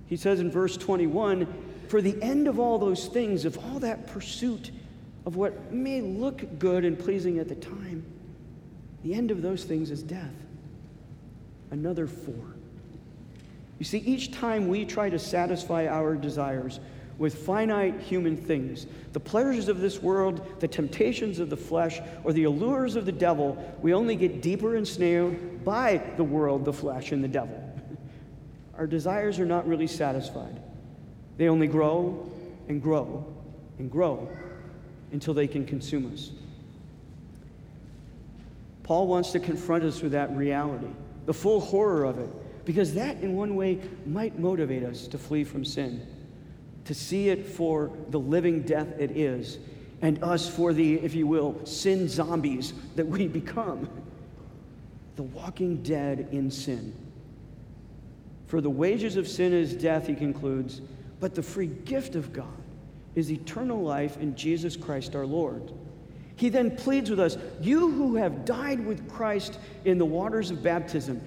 He 0.08 0.18
says 0.18 0.40
in 0.40 0.52
verse 0.52 0.76
21 0.78 1.48
For 1.94 2.02
the 2.02 2.20
end 2.24 2.48
of 2.48 2.58
all 2.58 2.80
those 2.80 3.06
things, 3.06 3.46
of 3.46 3.56
all 3.56 3.78
that 3.82 4.08
pursuit 4.08 4.72
of 5.28 5.36
what 5.36 5.72
may 5.72 6.02
look 6.02 6.58
good 6.58 6.86
and 6.86 6.98
pleasing 6.98 7.38
at 7.38 7.48
the 7.48 7.54
time, 7.54 8.04
the 9.04 9.14
end 9.14 9.30
of 9.30 9.44
those 9.44 9.64
things 9.64 9.92
is 9.92 10.02
death. 10.02 10.34
Another 11.70 12.08
four. 12.08 12.56
You 13.78 13.86
see, 13.86 14.00
each 14.00 14.32
time 14.32 14.70
we 14.70 14.86
try 14.86 15.08
to 15.12 15.20
satisfy 15.20 15.86
our 15.86 16.16
desires 16.16 16.80
with 17.20 17.46
finite 17.46 18.00
human 18.00 18.38
things, 18.38 18.88
the 19.12 19.20
pleasures 19.20 19.68
of 19.68 19.80
this 19.80 20.02
world, 20.02 20.44
the 20.62 20.68
temptations 20.68 21.38
of 21.38 21.52
the 21.52 21.58
flesh, 21.58 22.02
or 22.24 22.34
the 22.34 22.46
allures 22.46 22.96
of 22.96 23.06
the 23.06 23.12
devil, 23.12 23.56
we 23.84 23.94
only 23.94 24.16
get 24.16 24.42
deeper 24.42 24.76
ensnared 24.78 25.64
by 25.64 26.02
the 26.18 26.24
world, 26.24 26.66
the 26.66 26.74
flesh, 26.74 27.12
and 27.12 27.24
the 27.24 27.28
devil. 27.28 27.64
Our 28.80 28.88
desires 28.88 29.38
are 29.38 29.46
not 29.46 29.68
really 29.68 29.86
satisfied. 29.86 30.63
They 31.38 31.50
only 31.50 31.68
grow 31.68 32.30
and 32.68 32.82
grow 32.82 33.26
and 33.80 33.90
grow 33.92 34.30
until 35.12 35.34
they 35.34 35.48
can 35.48 35.66
consume 35.66 36.12
us. 36.12 36.32
Paul 38.84 39.08
wants 39.08 39.32
to 39.32 39.40
confront 39.40 39.84
us 39.84 40.02
with 40.02 40.12
that 40.12 40.36
reality, 40.36 40.88
the 41.26 41.34
full 41.34 41.62
horror 41.62 42.04
of 42.04 42.20
it, 42.20 42.30
because 42.66 42.94
that, 42.94 43.18
in 43.22 43.36
one 43.36 43.56
way, 43.56 43.80
might 44.06 44.38
motivate 44.40 44.84
us 44.84 45.08
to 45.08 45.18
flee 45.18 45.44
from 45.44 45.64
sin, 45.64 46.06
to 46.86 46.94
see 46.94 47.30
it 47.30 47.46
for 47.46 47.92
the 48.10 48.20
living 48.20 48.62
death 48.62 48.88
it 49.00 49.12
is, 49.12 49.58
and 50.02 50.22
us 50.22 50.50
for 50.50 50.74
the, 50.74 50.96
if 50.96 51.16
you 51.16 51.26
will, 51.26 51.66
sin 51.66 52.10
zombies 52.10 52.74
that 52.96 53.08
we 53.08 53.28
become. 53.40 53.90
The 55.16 55.24
walking 55.24 55.82
dead 55.84 56.28
in 56.32 56.50
sin. 56.52 56.94
For 58.48 58.62
the 58.62 58.70
wages 58.70 59.16
of 59.16 59.28
sin 59.28 59.54
is 59.54 59.74
death, 59.74 60.08
he 60.08 60.16
concludes, 60.16 60.82
but 61.20 61.36
the 61.36 61.44
free 61.44 61.68
gift 61.68 62.16
of 62.16 62.34
God 62.34 62.48
is 63.16 63.32
eternal 63.32 63.82
life 63.82 64.18
in 64.18 64.36
Jesus 64.36 64.76
Christ 64.76 65.16
our 65.16 65.26
Lord. 65.26 65.72
He 66.36 66.50
then 66.50 66.76
pleads 66.76 67.10
with 67.10 67.20
us 67.20 67.38
You 67.62 67.92
who 67.92 68.16
have 68.16 68.46
died 68.46 68.86
with 68.86 69.10
Christ 69.10 69.60
in 69.86 69.98
the 69.98 70.06
waters 70.06 70.52
of 70.52 70.64
baptism, 70.64 71.22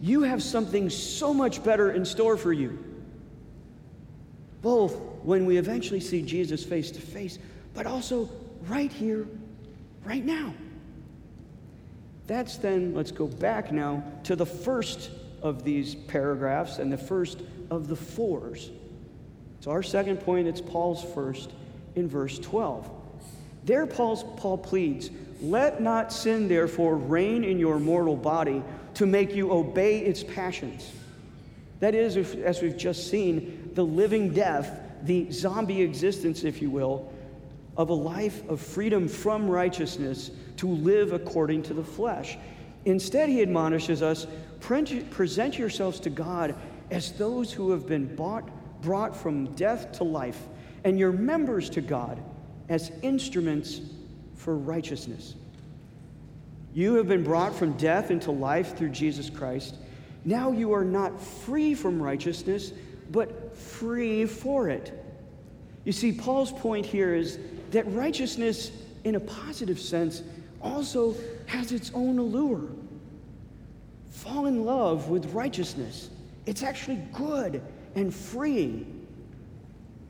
you 0.00 0.22
have 0.22 0.42
something 0.42 0.90
so 0.90 1.32
much 1.32 1.62
better 1.62 1.92
in 1.92 2.04
store 2.04 2.36
for 2.36 2.52
you. 2.52 2.82
Both 4.62 4.96
when 5.22 5.46
we 5.46 5.58
eventually 5.58 6.00
see 6.00 6.22
Jesus 6.22 6.64
face 6.64 6.90
to 6.90 7.00
face, 7.00 7.38
but 7.74 7.86
also 7.86 8.28
right 8.68 8.90
here, 8.90 9.26
right 10.04 10.24
now. 10.24 10.54
That's 12.26 12.56
then, 12.56 12.94
let's 12.94 13.12
go 13.12 13.26
back 13.26 13.70
now 13.70 14.02
to 14.24 14.34
the 14.34 14.46
first 14.46 15.10
of 15.42 15.62
these 15.62 15.94
paragraphs 15.94 16.78
and 16.78 16.92
the 16.92 16.98
first 16.98 17.42
of 17.70 17.88
the 17.88 17.96
fours. 17.96 18.70
So, 19.66 19.72
our 19.72 19.82
second 19.82 20.18
point, 20.18 20.46
it's 20.46 20.60
Paul's 20.60 21.02
first 21.12 21.50
in 21.96 22.08
verse 22.08 22.38
12. 22.38 22.88
There, 23.64 23.84
Paul's, 23.84 24.22
Paul 24.36 24.58
pleads, 24.58 25.10
Let 25.40 25.82
not 25.82 26.12
sin, 26.12 26.46
therefore, 26.46 26.94
reign 26.94 27.42
in 27.42 27.58
your 27.58 27.80
mortal 27.80 28.14
body 28.14 28.62
to 28.94 29.06
make 29.06 29.34
you 29.34 29.50
obey 29.50 29.98
its 29.98 30.22
passions. 30.22 30.88
That 31.80 31.96
is, 31.96 32.16
as 32.36 32.62
we've 32.62 32.76
just 32.76 33.10
seen, 33.10 33.72
the 33.74 33.84
living 33.84 34.32
death, 34.32 34.70
the 35.02 35.32
zombie 35.32 35.82
existence, 35.82 36.44
if 36.44 36.62
you 36.62 36.70
will, 36.70 37.12
of 37.76 37.88
a 37.88 37.92
life 37.92 38.48
of 38.48 38.60
freedom 38.60 39.08
from 39.08 39.48
righteousness 39.48 40.30
to 40.58 40.68
live 40.68 41.12
according 41.12 41.64
to 41.64 41.74
the 41.74 41.82
flesh. 41.82 42.38
Instead, 42.84 43.28
he 43.28 43.42
admonishes 43.42 44.00
us 44.00 44.28
present 44.60 45.58
yourselves 45.58 45.98
to 45.98 46.10
God 46.10 46.54
as 46.92 47.10
those 47.10 47.52
who 47.52 47.72
have 47.72 47.88
been 47.88 48.14
bought, 48.14 48.48
brought 48.80 49.16
from 49.16 49.54
death 49.54 49.92
to 49.92 50.04
life, 50.04 50.40
and 50.84 50.98
your 50.98 51.12
members 51.12 51.68
to 51.70 51.80
God 51.80 52.22
as 52.68 52.92
instruments 53.02 53.80
for 54.34 54.56
righteousness. 54.56 55.34
You 56.74 56.94
have 56.94 57.08
been 57.08 57.24
brought 57.24 57.54
from 57.54 57.72
death 57.74 58.10
into 58.10 58.30
life 58.30 58.76
through 58.76 58.90
Jesus 58.90 59.30
Christ. 59.30 59.76
Now 60.24 60.50
you 60.52 60.72
are 60.72 60.84
not 60.84 61.20
free 61.20 61.74
from 61.74 62.02
righteousness, 62.02 62.72
but 63.10 63.56
free 63.56 64.26
for 64.26 64.68
it. 64.68 64.92
You 65.84 65.92
see, 65.92 66.12
Paul's 66.12 66.52
point 66.52 66.84
here 66.84 67.14
is 67.14 67.38
that 67.70 67.90
righteousness, 67.92 68.72
in 69.04 69.14
a 69.14 69.20
positive 69.20 69.80
sense, 69.80 70.22
also 70.60 71.14
has 71.46 71.72
its 71.72 71.92
own 71.94 72.18
allure. 72.18 72.68
Fall 74.10 74.46
in 74.46 74.64
love 74.64 75.08
with 75.08 75.32
righteousness. 75.32 76.10
It's 76.44 76.62
actually 76.62 77.00
good 77.12 77.62
and 77.96 78.14
freeing. 78.14 79.06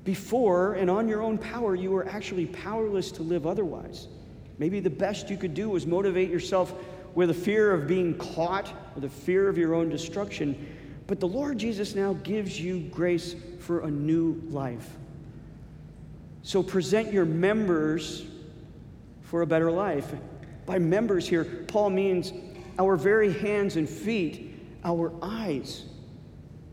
Before 0.05 0.75
and 0.75 0.90
on 0.90 1.09
your 1.09 1.22
own 1.22 1.38
power, 1.38 1.75
you 1.75 1.90
were 1.90 2.07
actually 2.07 2.46
powerless 2.46 3.11
to 3.12 3.22
live 3.22 3.46
otherwise. 3.46 4.09
Maybe 4.59 4.81
the 4.81 4.90
best 4.90 5.31
you 5.31 5.37
could 5.37 5.55
do 5.55 5.70
was 5.70 5.87
motivate 5.87 6.31
yourself 6.31 6.72
with 7.14 7.31
a 7.31 7.35
fear 7.35 7.72
of 7.72 7.87
being 7.87 8.16
caught 8.18 8.72
or 8.94 9.01
the 9.01 9.09
fear 9.09 9.49
of 9.49 9.57
your 9.57 9.75
own 9.75 9.88
destruction. 9.88 10.77
But 11.07 11.18
the 11.18 11.29
Lord 11.29 11.59
Jesus 11.59 11.94
now 11.94 12.12
gives 12.12 12.61
you 12.61 12.81
grace 12.81 13.35
for 13.61 13.81
a 13.81 13.90
new 13.90 14.40
life. 14.49 14.88
So 16.42 16.62
present 16.62 17.12
your 17.12 17.25
members 17.25 18.25
for 19.22 19.42
a 19.42 19.46
better 19.46 19.70
life. 19.72 20.12
By 20.66 20.79
members 20.79 21.29
here, 21.29 21.44
Paul 21.44 21.90
means 21.90 22.33
our 22.79 22.96
very 22.96 23.33
hands 23.33 23.77
and 23.77 23.88
feet, 23.88 24.55
our 24.85 25.12
eyes, 25.22 25.85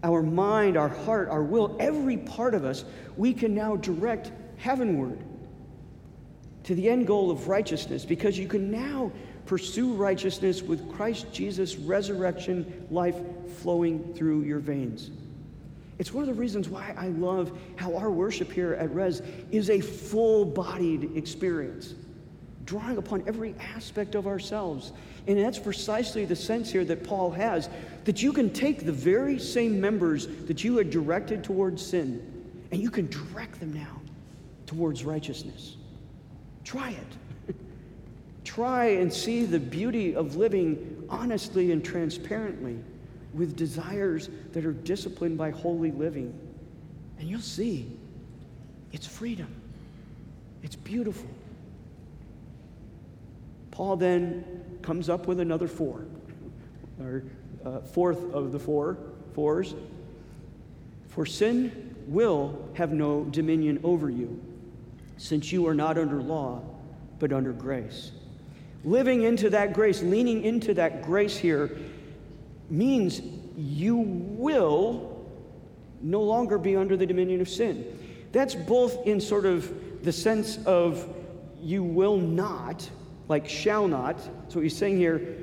our 0.03 0.21
mind, 0.21 0.77
our 0.77 0.89
heart, 0.89 1.29
our 1.29 1.43
will, 1.43 1.75
every 1.79 2.17
part 2.17 2.53
of 2.53 2.65
us, 2.65 2.83
we 3.15 3.33
can 3.33 3.55
now 3.55 3.75
direct 3.77 4.31
heavenward 4.57 5.19
to 6.63 6.75
the 6.75 6.89
end 6.89 7.07
goal 7.07 7.31
of 7.31 7.47
righteousness 7.47 8.05
because 8.05 8.37
you 8.37 8.47
can 8.47 8.71
now 8.71 9.11
pursue 9.45 9.93
righteousness 9.93 10.61
with 10.61 10.91
Christ 10.93 11.31
Jesus' 11.33 11.75
resurrection 11.75 12.87
life 12.89 13.15
flowing 13.57 14.13
through 14.13 14.43
your 14.43 14.59
veins. 14.59 15.11
It's 15.99 16.13
one 16.13 16.23
of 16.23 16.27
the 16.27 16.39
reasons 16.39 16.69
why 16.69 16.93
I 16.97 17.09
love 17.09 17.57
how 17.75 17.95
our 17.95 18.09
worship 18.09 18.51
here 18.51 18.73
at 18.73 18.93
Res 18.93 19.21
is 19.51 19.69
a 19.69 19.79
full 19.79 20.43
bodied 20.43 21.15
experience, 21.15 21.93
drawing 22.65 22.97
upon 22.97 23.23
every 23.27 23.55
aspect 23.75 24.15
of 24.15 24.27
ourselves. 24.27 24.91
And 25.27 25.37
that's 25.37 25.59
precisely 25.59 26.25
the 26.25 26.35
sense 26.35 26.71
here 26.71 26.85
that 26.85 27.03
Paul 27.03 27.31
has 27.31 27.69
that 28.05 28.21
you 28.21 28.33
can 28.33 28.51
take 28.51 28.85
the 28.85 28.91
very 28.91 29.39
same 29.39 29.79
members 29.79 30.27
that 30.45 30.63
you 30.63 30.77
had 30.77 30.89
directed 30.89 31.43
towards 31.43 31.85
sin 31.85 32.29
and 32.71 32.81
you 32.81 32.89
can 32.89 33.07
direct 33.07 33.59
them 33.59 33.73
now 33.73 34.01
towards 34.65 35.05
righteousness. 35.05 35.77
Try 36.63 36.91
it. 36.91 37.55
Try 38.43 38.85
and 38.85 39.13
see 39.13 39.45
the 39.45 39.59
beauty 39.59 40.15
of 40.15 40.35
living 40.35 41.05
honestly 41.09 41.71
and 41.71 41.83
transparently 41.83 42.79
with 43.33 43.55
desires 43.55 44.29
that 44.53 44.65
are 44.65 44.73
disciplined 44.73 45.37
by 45.37 45.51
holy 45.51 45.91
living. 45.91 46.37
And 47.19 47.29
you'll 47.29 47.39
see 47.39 47.91
it's 48.91 49.07
freedom, 49.07 49.53
it's 50.61 50.75
beautiful. 50.75 51.29
Paul 53.73 53.95
then 53.95 54.77
comes 54.83 55.09
up 55.09 55.25
with 55.25 55.39
another 55.39 55.67
four, 55.67 56.05
or 57.01 57.23
uh, 57.65 57.79
fourth 57.79 58.31
of 58.31 58.51
the 58.51 58.59
four 58.59 58.99
fours. 59.33 59.73
For 61.07 61.25
sin 61.25 61.95
will 62.07 62.69
have 62.75 62.93
no 62.93 63.23
dominion 63.23 63.79
over 63.83 64.11
you 64.11 64.39
since 65.17 65.51
you 65.51 65.65
are 65.67 65.73
not 65.73 65.97
under 65.97 66.21
law, 66.21 66.61
but 67.17 67.33
under 67.33 67.51
grace. 67.51 68.11
Living 68.83 69.23
into 69.23 69.49
that 69.49 69.73
grace, 69.73 70.03
leaning 70.03 70.43
into 70.43 70.75
that 70.75 71.01
grace 71.01 71.35
here, 71.35 71.75
means 72.69 73.21
you 73.57 73.97
will 73.97 75.25
no 75.99 76.21
longer 76.21 76.59
be 76.59 76.75
under 76.75 76.95
the 76.95 77.07
dominion 77.07 77.41
of 77.41 77.49
sin. 77.49 77.99
That's 78.33 78.53
both 78.53 79.07
in 79.07 79.19
sort 79.19 79.47
of 79.47 80.03
the 80.03 80.11
sense 80.11 80.63
of 80.65 81.11
you 81.59 81.83
will 81.83 82.17
not, 82.17 82.87
like 83.33 83.49
shall 83.49 83.87
not. 83.87 84.19
So 84.49 84.59
he's 84.59 84.77
saying 84.77 84.97
here, 84.97 85.35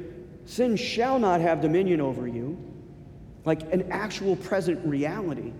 sin 0.44 0.76
shall 0.76 1.18
not 1.18 1.40
have 1.40 1.60
dominion 1.60 2.00
over 2.00 2.28
you, 2.28 2.56
like 3.44 3.62
an 3.72 3.90
actual 3.90 4.36
present 4.36 4.86
reality. 4.86 5.52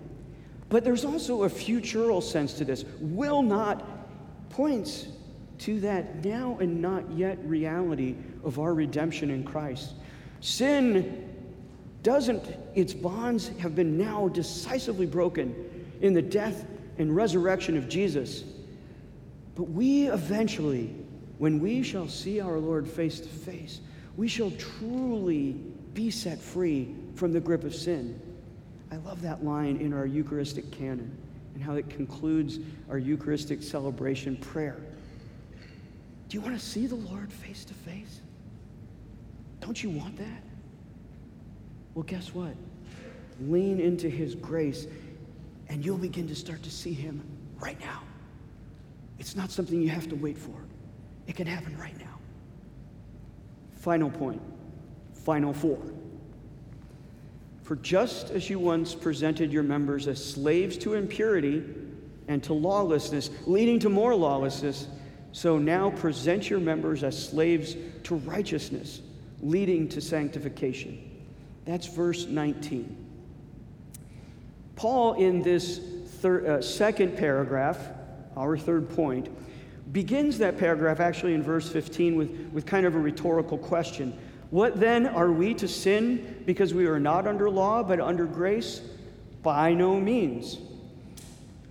But 0.69 0.85
there's 0.85 1.03
also 1.03 1.43
a 1.43 1.49
futural 1.49 2.21
sense 2.21 2.53
to 2.53 2.63
this. 2.63 2.85
Will 3.01 3.41
not 3.41 3.83
points 4.49 5.07
to 5.57 5.81
that 5.81 6.23
now 6.23 6.57
and 6.61 6.81
not 6.81 7.03
yet 7.11 7.37
reality 7.43 8.15
of 8.45 8.59
our 8.59 8.73
redemption 8.73 9.29
in 9.29 9.43
Christ. 9.43 9.91
Sin 10.39 11.35
doesn't, 12.01 12.45
its 12.75 12.93
bonds 12.93 13.49
have 13.57 13.75
been 13.75 13.97
now 13.97 14.29
decisively 14.29 15.05
broken 15.05 15.53
in 15.99 16.13
the 16.13 16.21
death 16.21 16.65
and 16.97 17.13
resurrection 17.13 17.75
of 17.75 17.89
Jesus. 17.89 18.45
But 19.55 19.63
we 19.63 20.07
eventually, 20.07 20.95
when 21.41 21.59
we 21.59 21.81
shall 21.81 22.07
see 22.07 22.39
our 22.39 22.59
Lord 22.59 22.87
face 22.87 23.19
to 23.19 23.27
face, 23.27 23.79
we 24.15 24.27
shall 24.27 24.51
truly 24.59 25.53
be 25.95 26.11
set 26.11 26.39
free 26.39 26.93
from 27.15 27.33
the 27.33 27.39
grip 27.39 27.63
of 27.63 27.73
sin. 27.73 28.21
I 28.91 28.97
love 28.97 29.23
that 29.23 29.43
line 29.43 29.77
in 29.77 29.91
our 29.91 30.05
Eucharistic 30.05 30.69
canon 30.69 31.17
and 31.55 31.63
how 31.63 31.73
it 31.73 31.89
concludes 31.89 32.59
our 32.91 32.99
Eucharistic 32.99 33.63
celebration 33.63 34.35
prayer. 34.35 34.77
Do 36.29 36.37
you 36.37 36.41
want 36.41 36.59
to 36.59 36.63
see 36.63 36.85
the 36.85 36.93
Lord 36.93 37.33
face 37.33 37.65
to 37.65 37.73
face? 37.73 38.21
Don't 39.61 39.81
you 39.81 39.89
want 39.89 40.19
that? 40.19 40.43
Well, 41.95 42.03
guess 42.03 42.35
what? 42.35 42.53
Lean 43.39 43.79
into 43.79 44.07
His 44.07 44.35
grace, 44.35 44.85
and 45.69 45.83
you'll 45.83 45.97
begin 45.97 46.27
to 46.27 46.35
start 46.35 46.61
to 46.61 46.69
see 46.69 46.93
Him 46.93 47.19
right 47.59 47.79
now. 47.79 48.03
It's 49.17 49.35
not 49.35 49.49
something 49.49 49.81
you 49.81 49.89
have 49.89 50.07
to 50.09 50.15
wait 50.15 50.37
for, 50.37 50.53
it 51.31 51.37
can 51.37 51.47
happen 51.47 51.77
right 51.77 51.97
now. 51.97 52.19
Final 53.77 54.09
point, 54.09 54.41
final 55.13 55.53
four. 55.53 55.79
For 57.63 57.77
just 57.77 58.31
as 58.31 58.49
you 58.49 58.59
once 58.59 58.93
presented 58.93 59.53
your 59.53 59.63
members 59.63 60.09
as 60.09 60.21
slaves 60.21 60.77
to 60.79 60.93
impurity 60.95 61.63
and 62.27 62.43
to 62.43 62.53
lawlessness, 62.53 63.29
leading 63.45 63.79
to 63.79 63.87
more 63.87 64.13
lawlessness, 64.13 64.87
so 65.31 65.57
now 65.57 65.91
present 65.91 66.49
your 66.49 66.59
members 66.59 67.01
as 67.01 67.29
slaves 67.29 67.77
to 68.03 68.15
righteousness, 68.15 68.99
leading 69.41 69.87
to 69.87 70.01
sanctification. 70.01 70.99
That's 71.63 71.87
verse 71.87 72.25
19. 72.25 72.93
Paul, 74.75 75.13
in 75.13 75.41
this 75.41 75.79
uh, 76.25 76.61
second 76.61 77.17
paragraph, 77.17 77.79
our 78.35 78.57
third 78.57 78.89
point, 78.89 79.29
begins 79.91 80.37
that 80.37 80.57
paragraph 80.57 80.99
actually 80.99 81.33
in 81.33 81.43
verse 81.43 81.69
15 81.69 82.15
with, 82.15 82.29
with 82.53 82.65
kind 82.65 82.85
of 82.85 82.95
a 82.95 82.99
rhetorical 82.99 83.57
question. 83.57 84.17
What 84.49 84.79
then 84.79 85.07
are 85.07 85.31
we 85.31 85.53
to 85.55 85.67
sin 85.67 86.43
because 86.45 86.73
we 86.73 86.85
are 86.85 86.99
not 86.99 87.27
under 87.27 87.49
law 87.49 87.83
but 87.83 87.99
under 87.99 88.25
grace? 88.25 88.81
By 89.43 89.73
no 89.73 89.99
means. 89.99 90.59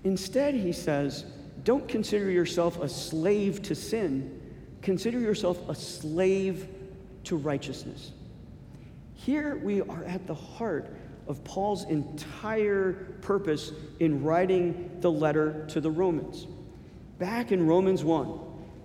Instead, 0.05 0.55
he 0.55 0.73
says, 0.73 1.25
don't 1.63 1.87
consider 1.87 2.31
yourself 2.31 2.81
a 2.81 2.89
slave 2.89 3.63
to 3.63 3.75
sin, 3.75 4.41
consider 4.83 5.21
yourself 5.21 5.69
a 5.69 5.75
slave 5.75 6.69
to 7.25 7.37
righteousness. 7.37 8.13
Here 9.15 9.57
we 9.57 9.83
are 9.83 10.05
at 10.05 10.27
the 10.27 10.35
heart 10.35 10.97
of 11.29 11.45
Paul's 11.45 11.85
entire 11.85 12.95
purpose 13.21 13.73
in 14.01 14.25
writing 14.25 14.99
the 15.01 15.11
letter 15.11 15.67
to 15.69 15.81
the 15.81 15.91
Romans. 15.91 16.47
Back 17.21 17.53
in 17.53 17.67
Romans 17.67 18.03
1, 18.03 18.41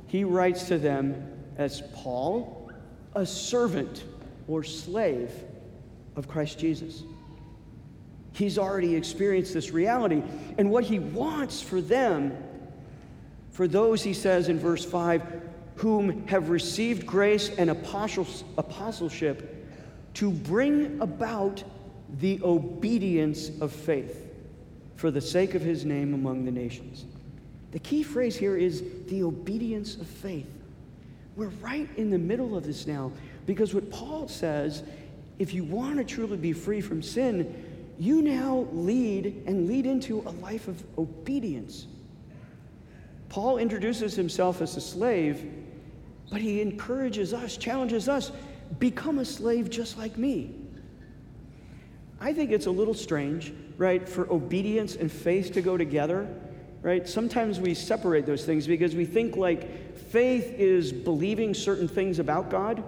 he 0.07 0.25
writes 0.25 0.67
to 0.67 0.77
them 0.77 1.31
as 1.57 1.81
Paul, 1.93 2.69
a 3.15 3.25
servant 3.25 4.03
or 4.49 4.61
slave 4.61 5.31
of 6.17 6.27
Christ 6.27 6.59
Jesus. 6.59 7.01
He's 8.33 8.57
already 8.57 8.93
experienced 8.93 9.53
this 9.53 9.71
reality. 9.71 10.21
And 10.57 10.69
what 10.69 10.83
he 10.83 10.99
wants 10.99 11.61
for 11.61 11.79
them, 11.79 12.35
for 13.51 13.69
those, 13.69 14.03
he 14.03 14.13
says 14.13 14.49
in 14.49 14.59
verse 14.59 14.83
5, 14.83 15.23
whom 15.75 16.27
have 16.27 16.49
received 16.49 17.07
grace 17.07 17.49
and 17.57 17.69
apostleship 17.69 19.65
to 20.15 20.29
bring 20.29 20.99
about 20.99 21.63
the 22.19 22.41
obedience 22.43 23.49
of 23.61 23.71
faith 23.71 24.29
for 24.97 25.09
the 25.09 25.21
sake 25.21 25.55
of 25.55 25.61
his 25.61 25.85
name 25.85 26.13
among 26.13 26.43
the 26.43 26.51
nations. 26.51 27.05
The 27.75 27.81
key 27.81 28.03
phrase 28.03 28.37
here 28.37 28.55
is 28.55 28.85
the 29.07 29.23
obedience 29.23 29.95
of 29.95 30.07
faith. 30.07 30.47
We're 31.35 31.49
right 31.59 31.89
in 31.97 32.09
the 32.09 32.17
middle 32.17 32.55
of 32.55 32.63
this 32.63 32.87
now 32.87 33.11
because 33.45 33.73
what 33.73 33.91
Paul 33.91 34.29
says 34.29 34.81
if 35.39 35.53
you 35.53 35.65
want 35.65 35.97
to 35.97 36.05
truly 36.05 36.37
be 36.37 36.53
free 36.53 36.79
from 36.79 37.03
sin, 37.03 37.93
you 37.99 38.21
now 38.21 38.65
lead 38.71 39.43
and 39.45 39.67
lead 39.67 39.85
into 39.85 40.21
a 40.21 40.31
life 40.41 40.69
of 40.69 40.81
obedience. 40.97 41.87
Paul 43.27 43.57
introduces 43.57 44.15
himself 44.15 44.61
as 44.61 44.77
a 44.77 44.81
slave, 44.81 45.43
but 46.31 46.39
he 46.39 46.61
encourages 46.61 47.33
us, 47.33 47.57
challenges 47.57 48.07
us 48.07 48.31
become 48.79 49.19
a 49.19 49.25
slave 49.25 49.69
just 49.69 49.97
like 49.97 50.17
me. 50.17 50.55
I 52.21 52.31
think 52.31 52.51
it's 52.51 52.67
a 52.67 52.71
little 52.71 52.93
strange, 52.93 53.51
right, 53.77 54.07
for 54.07 54.31
obedience 54.31 54.95
and 54.95 55.11
faith 55.11 55.51
to 55.51 55.61
go 55.61 55.75
together, 55.75 56.25
right? 56.85 57.09
Sometimes 57.09 57.59
we 57.59 57.73
separate 57.73 58.27
those 58.27 58.45
things 58.45 58.67
because 58.67 58.93
we 58.93 59.05
think 59.05 59.35
like 59.35 59.97
faith 59.97 60.53
is 60.59 60.93
believing 60.93 61.55
certain 61.55 61.87
things 61.87 62.19
about 62.19 62.51
God, 62.51 62.83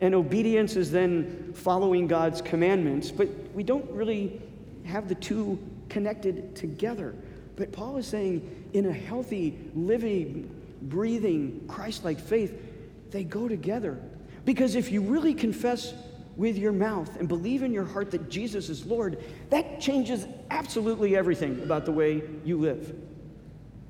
and 0.00 0.16
obedience 0.16 0.74
is 0.74 0.90
then 0.90 1.52
following 1.54 2.08
God's 2.08 2.42
commandments, 2.42 3.12
but 3.12 3.28
we 3.54 3.62
don't 3.62 3.88
really 3.92 4.42
have 4.84 5.08
the 5.08 5.14
two 5.14 5.60
connected 5.88 6.56
together. 6.56 7.14
But 7.54 7.70
Paul 7.70 7.98
is 7.98 8.06
saying, 8.08 8.66
in 8.72 8.86
a 8.86 8.92
healthy, 8.92 9.56
living, 9.76 10.50
breathing, 10.82 11.66
Christ 11.68 12.04
like 12.04 12.18
faith, 12.18 12.60
they 13.12 13.22
go 13.22 13.46
together. 13.46 13.96
Because 14.44 14.74
if 14.74 14.90
you 14.90 15.02
really 15.02 15.34
confess 15.34 15.94
with 16.36 16.58
your 16.58 16.72
mouth 16.72 17.14
and 17.16 17.28
believe 17.28 17.62
in 17.62 17.72
your 17.72 17.84
heart 17.84 18.10
that 18.10 18.28
Jesus 18.28 18.68
is 18.70 18.84
Lord, 18.86 19.22
that 19.50 19.80
changes 19.80 20.26
absolutely 20.50 21.14
everything 21.14 21.62
about 21.62 21.84
the 21.84 21.92
way 21.92 22.22
you 22.44 22.58
live. 22.58 22.92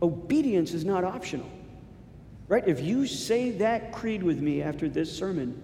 Obedience 0.03 0.73
is 0.73 0.85
not 0.85 1.05
optional, 1.05 1.51
right? 2.49 2.67
If 2.67 2.81
you 2.81 3.07
say 3.07 3.51
that 3.53 3.93
creed 3.93 4.23
with 4.23 4.41
me 4.41 4.63
after 4.63 4.89
this 4.89 5.15
sermon, 5.15 5.61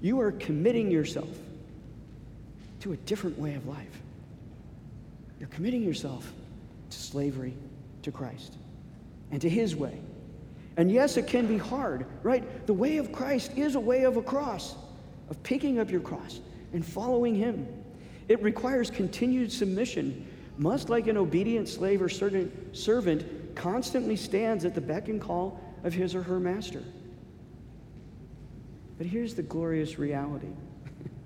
you 0.00 0.20
are 0.20 0.32
committing 0.32 0.90
yourself 0.90 1.28
to 2.80 2.92
a 2.92 2.96
different 2.96 3.38
way 3.38 3.54
of 3.54 3.66
life. 3.66 4.02
You're 5.38 5.48
committing 5.48 5.82
yourself 5.82 6.32
to 6.90 6.96
slavery 6.98 7.54
to 8.02 8.10
Christ 8.10 8.56
and 9.30 9.40
to 9.40 9.48
His 9.48 9.76
way. 9.76 10.00
And 10.76 10.90
yes, 10.90 11.16
it 11.16 11.26
can 11.26 11.46
be 11.46 11.58
hard, 11.58 12.06
right? 12.22 12.66
The 12.66 12.72
way 12.72 12.96
of 12.96 13.12
Christ 13.12 13.52
is 13.56 13.76
a 13.76 13.80
way 13.80 14.04
of 14.04 14.16
a 14.16 14.22
cross, 14.22 14.74
of 15.30 15.40
picking 15.42 15.78
up 15.78 15.90
your 15.90 16.00
cross 16.00 16.40
and 16.72 16.84
following 16.84 17.34
Him. 17.34 17.66
It 18.28 18.42
requires 18.42 18.90
continued 18.90 19.52
submission, 19.52 20.26
much 20.58 20.88
like 20.88 21.06
an 21.06 21.16
obedient 21.16 21.68
slave 21.68 22.02
or 22.02 22.08
servant 22.08 23.41
constantly 23.54 24.16
stands 24.16 24.64
at 24.64 24.74
the 24.74 24.80
beck 24.80 25.08
and 25.08 25.20
call 25.20 25.60
of 25.84 25.92
his 25.92 26.14
or 26.14 26.22
her 26.22 26.38
master. 26.38 26.82
But 28.98 29.06
here's 29.06 29.34
the 29.34 29.42
glorious 29.42 29.98
reality 29.98 30.48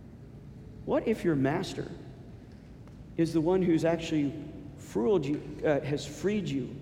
what 0.84 1.06
if 1.06 1.24
your 1.24 1.36
master 1.36 1.90
is 3.16 3.32
the 3.32 3.40
one 3.40 3.62
who's 3.62 3.84
actually 3.84 4.32
you, 4.96 5.42
uh, 5.62 5.80
has 5.80 6.06
freed 6.06 6.48
you 6.48 6.74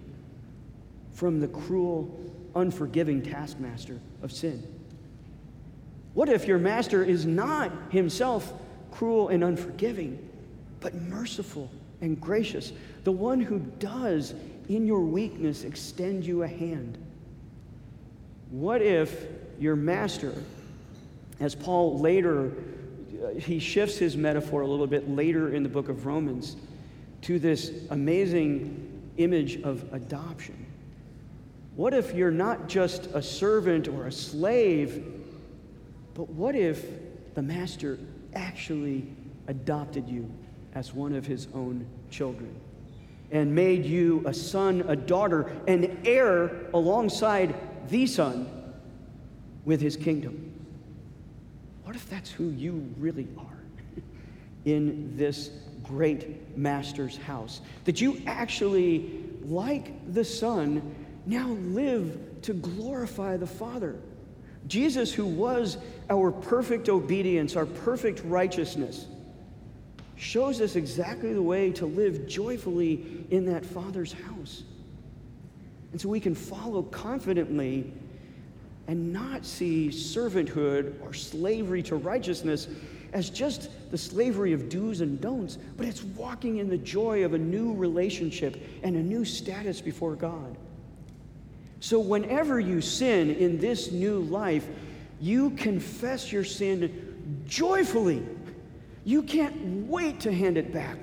from 1.14 1.40
the 1.40 1.48
cruel 1.48 2.16
unforgiving 2.54 3.22
taskmaster 3.22 3.98
of 4.22 4.30
sin? 4.30 4.62
What 6.14 6.28
if 6.28 6.46
your 6.46 6.58
master 6.58 7.02
is 7.02 7.26
not 7.26 7.72
himself 7.90 8.52
cruel 8.92 9.28
and 9.28 9.42
unforgiving, 9.42 10.16
but 10.78 10.94
merciful 10.94 11.70
and 12.00 12.20
gracious, 12.20 12.72
the 13.02 13.12
one 13.12 13.40
who 13.40 13.58
does 13.58 14.34
in 14.68 14.86
your 14.86 15.00
weakness 15.00 15.64
extend 15.64 16.24
you 16.24 16.42
a 16.42 16.48
hand? 16.48 16.98
What 18.50 18.82
if 18.82 19.26
your 19.58 19.76
master, 19.76 20.34
as 21.40 21.54
Paul 21.54 21.98
later, 21.98 22.52
uh, 23.22 23.38
he 23.38 23.58
shifts 23.58 23.98
his 23.98 24.16
metaphor 24.16 24.62
a 24.62 24.66
little 24.66 24.86
bit 24.86 25.08
later 25.08 25.54
in 25.54 25.62
the 25.62 25.68
book 25.68 25.88
of 25.88 26.06
Romans 26.06 26.56
to 27.22 27.38
this 27.38 27.72
amazing 27.90 29.10
image 29.16 29.62
of 29.62 29.92
adoption? 29.92 30.66
What 31.76 31.92
if 31.94 32.14
you're 32.14 32.30
not 32.30 32.68
just 32.68 33.06
a 33.06 33.22
servant 33.22 33.88
or 33.88 34.06
a 34.06 34.12
slave, 34.12 35.04
but 36.14 36.28
what 36.28 36.54
if 36.54 36.86
the 37.34 37.42
master 37.42 37.98
actually 38.34 39.06
adopted 39.48 40.08
you 40.08 40.30
as 40.74 40.94
one 40.94 41.14
of 41.14 41.26
his 41.26 41.48
own 41.54 41.86
children 42.10 42.54
and 43.34 43.52
made 43.52 43.84
you 43.84 44.22
a 44.26 44.32
son, 44.32 44.84
a 44.86 44.94
daughter, 44.94 45.52
an 45.66 46.00
heir 46.06 46.68
alongside 46.72 47.54
the 47.88 48.06
son 48.06 48.48
with 49.64 49.80
his 49.80 49.96
kingdom? 49.96 50.52
What 51.82 51.96
if 51.96 52.08
that's 52.08 52.30
who 52.30 52.50
you 52.50 52.88
really 52.96 53.26
are 53.36 53.58
in 54.64 55.16
this 55.16 55.50
great 55.82 56.56
master's 56.56 57.16
house? 57.16 57.60
That 57.84 58.00
you 58.00 58.22
actually, 58.24 59.24
like 59.42 60.14
the 60.14 60.24
son, 60.24 60.94
now 61.26 61.48
live 61.48 62.40
to 62.42 62.54
glorify 62.54 63.36
the 63.36 63.48
Father. 63.48 63.96
Jesus, 64.68 65.12
who 65.12 65.26
was 65.26 65.76
our 66.08 66.30
perfect 66.30 66.88
obedience, 66.88 67.56
our 67.56 67.66
perfect 67.66 68.22
righteousness, 68.24 69.06
shows 70.16 70.60
us 70.60 70.76
exactly 70.76 71.32
the 71.32 71.42
way 71.42 71.72
to 71.72 71.86
live 71.86 72.26
joyfully 72.26 73.26
in 73.30 73.46
that 73.46 73.64
Father's 73.64 74.12
house. 74.12 74.62
And 75.92 76.00
so 76.00 76.08
we 76.08 76.20
can 76.20 76.34
follow 76.34 76.82
confidently 76.82 77.92
and 78.86 79.12
not 79.12 79.44
see 79.44 79.88
servanthood 79.88 81.00
or 81.02 81.14
slavery 81.14 81.82
to 81.84 81.96
righteousness 81.96 82.68
as 83.12 83.30
just 83.30 83.70
the 83.90 83.98
slavery 83.98 84.52
of 84.52 84.68
do's 84.68 85.00
and 85.00 85.20
don'ts, 85.20 85.56
but 85.76 85.86
it's 85.86 86.02
walking 86.02 86.58
in 86.58 86.68
the 86.68 86.76
joy 86.78 87.24
of 87.24 87.32
a 87.32 87.38
new 87.38 87.72
relationship 87.74 88.60
and 88.82 88.96
a 88.96 89.02
new 89.02 89.24
status 89.24 89.80
before 89.80 90.16
God. 90.16 90.56
So, 91.78 92.00
whenever 92.00 92.58
you 92.58 92.80
sin 92.80 93.30
in 93.30 93.58
this 93.58 93.92
new 93.92 94.18
life, 94.18 94.66
you 95.20 95.50
confess 95.50 96.32
your 96.32 96.44
sin 96.44 97.44
joyfully. 97.46 98.22
You 99.04 99.22
can't 99.22 99.86
wait 99.86 100.20
to 100.20 100.32
hand 100.32 100.56
it 100.56 100.72
back 100.72 100.98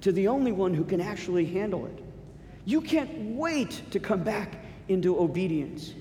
to 0.00 0.12
the 0.12 0.28
only 0.28 0.52
one 0.52 0.74
who 0.74 0.84
can 0.84 1.00
actually 1.00 1.46
handle 1.46 1.86
it. 1.86 1.98
You 2.64 2.80
can't 2.80 3.36
wait 3.36 3.82
to 3.90 4.00
come 4.00 4.22
back 4.22 4.64
into 4.88 5.18
obedience 5.18 5.94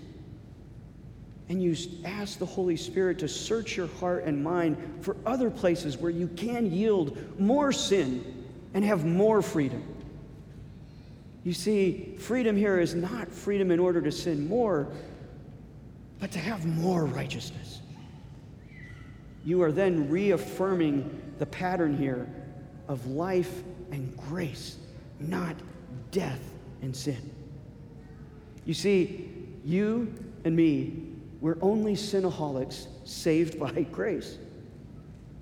and 1.50 1.62
you 1.62 1.76
ask 2.06 2.40
the 2.40 2.46
Holy 2.46 2.78
Spirit 2.78 3.20
to 3.20 3.28
search 3.28 3.76
your 3.76 3.88
heart 3.88 4.24
and 4.24 4.44
mind 4.44 4.78
for 5.02 5.16
other 5.26 5.50
places 5.50 5.98
where 5.98 6.12
you 6.12 6.28
can 6.30 6.72
yield 6.72 7.18
more 7.40 7.72
sin 7.72 8.46
and 8.74 8.84
have 8.84 9.06
more 9.06 9.42
freedom. 9.42 9.84
You 11.44 11.54
see, 11.54 12.16
freedom 12.18 12.56
here 12.56 12.80
is 12.80 12.96
not 12.96 13.30
freedom 13.30 13.72
in 13.72 13.80
order 13.80 14.02
to 14.02 14.12
sin 14.12 14.48
more, 14.48 14.88
but 16.20 16.32
to 16.32 16.40
have 16.40 16.66
more 16.66 17.06
righteousness. 17.06 17.82
You 19.44 19.62
are 19.62 19.72
then 19.72 20.10
reaffirming 20.10 21.22
the 21.40 21.46
pattern 21.46 21.98
here 21.98 22.28
of 22.88 23.08
life 23.08 23.64
and 23.92 24.16
grace, 24.18 24.78
not 25.20 25.56
death 26.12 26.42
and 26.82 26.96
sin. 26.96 27.30
You 28.66 28.74
see, 28.74 29.30
you 29.66 30.14
and 30.46 30.56
me 30.56 31.14
we're 31.44 31.58
only 31.62 31.94
sinaholics 31.94 32.88
saved 33.04 33.60
by 33.76 33.84
grace 33.84 34.38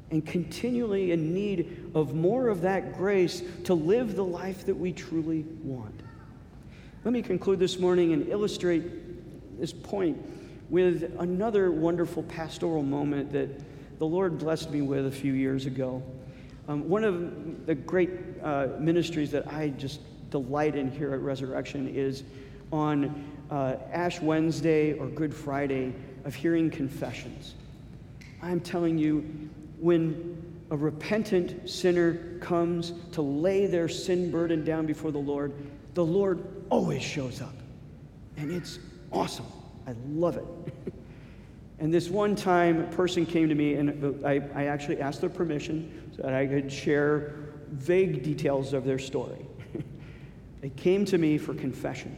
and 0.09 0.25
continually 0.25 1.11
in 1.11 1.31
need 1.31 1.91
of 1.93 2.15
more 2.15 2.47
of 2.49 2.61
that 2.61 2.97
grace 2.97 3.43
to 3.65 3.75
live 3.75 4.15
the 4.15 4.23
life 4.23 4.65
that 4.65 4.75
we 4.75 4.91
truly 4.91 5.45
want. 5.63 6.01
Let 7.05 7.13
me 7.13 7.21
conclude 7.21 7.59
this 7.59 7.77
morning 7.77 8.13
and 8.13 8.27
illustrate 8.27 9.59
this 9.59 9.71
point 9.71 10.17
with 10.71 11.15
another 11.19 11.71
wonderful 11.71 12.23
pastoral 12.23 12.81
moment 12.81 13.31
that 13.33 13.49
the 14.01 14.07
Lord 14.07 14.39
blessed 14.39 14.71
me 14.71 14.81
with 14.81 15.05
a 15.05 15.11
few 15.11 15.33
years 15.33 15.67
ago. 15.67 16.01
Um, 16.67 16.89
one 16.89 17.03
of 17.03 17.67
the 17.67 17.75
great 17.75 18.09
uh, 18.41 18.69
ministries 18.79 19.29
that 19.29 19.47
I 19.53 19.69
just 19.69 19.99
delight 20.31 20.75
in 20.75 20.89
here 20.89 21.13
at 21.13 21.19
Resurrection 21.19 21.87
is 21.87 22.23
on 22.71 23.23
uh, 23.51 23.75
Ash 23.91 24.19
Wednesday 24.19 24.93
or 24.93 25.05
Good 25.05 25.35
Friday 25.35 25.93
of 26.25 26.33
hearing 26.33 26.71
confessions. 26.71 27.53
I'm 28.41 28.59
telling 28.59 28.97
you, 28.97 29.19
when 29.79 30.35
a 30.71 30.77
repentant 30.77 31.69
sinner 31.69 32.39
comes 32.39 32.93
to 33.11 33.21
lay 33.21 33.67
their 33.67 33.87
sin 33.87 34.31
burden 34.31 34.65
down 34.65 34.87
before 34.87 35.11
the 35.11 35.19
Lord, 35.19 35.53
the 35.93 36.03
Lord 36.03 36.43
always 36.71 37.03
shows 37.03 37.39
up. 37.39 37.53
And 38.35 38.51
it's 38.51 38.79
awesome. 39.11 39.45
I 39.85 39.93
love 40.07 40.37
it. 40.37 40.45
and 41.81 41.91
this 41.91 42.09
one 42.09 42.35
time, 42.35 42.81
a 42.81 42.87
person 42.95 43.25
came 43.25 43.49
to 43.49 43.55
me, 43.55 43.73
and 43.73 44.23
I, 44.23 44.39
I 44.53 44.65
actually 44.65 45.01
asked 45.01 45.19
their 45.19 45.31
permission 45.31 46.11
so 46.15 46.21
that 46.21 46.31
I 46.31 46.45
could 46.45 46.71
share 46.71 47.33
vague 47.71 48.21
details 48.21 48.73
of 48.73 48.85
their 48.85 48.99
story. 48.99 49.43
they 50.61 50.69
came 50.69 51.05
to 51.05 51.17
me 51.17 51.39
for 51.39 51.55
confession. 51.55 52.15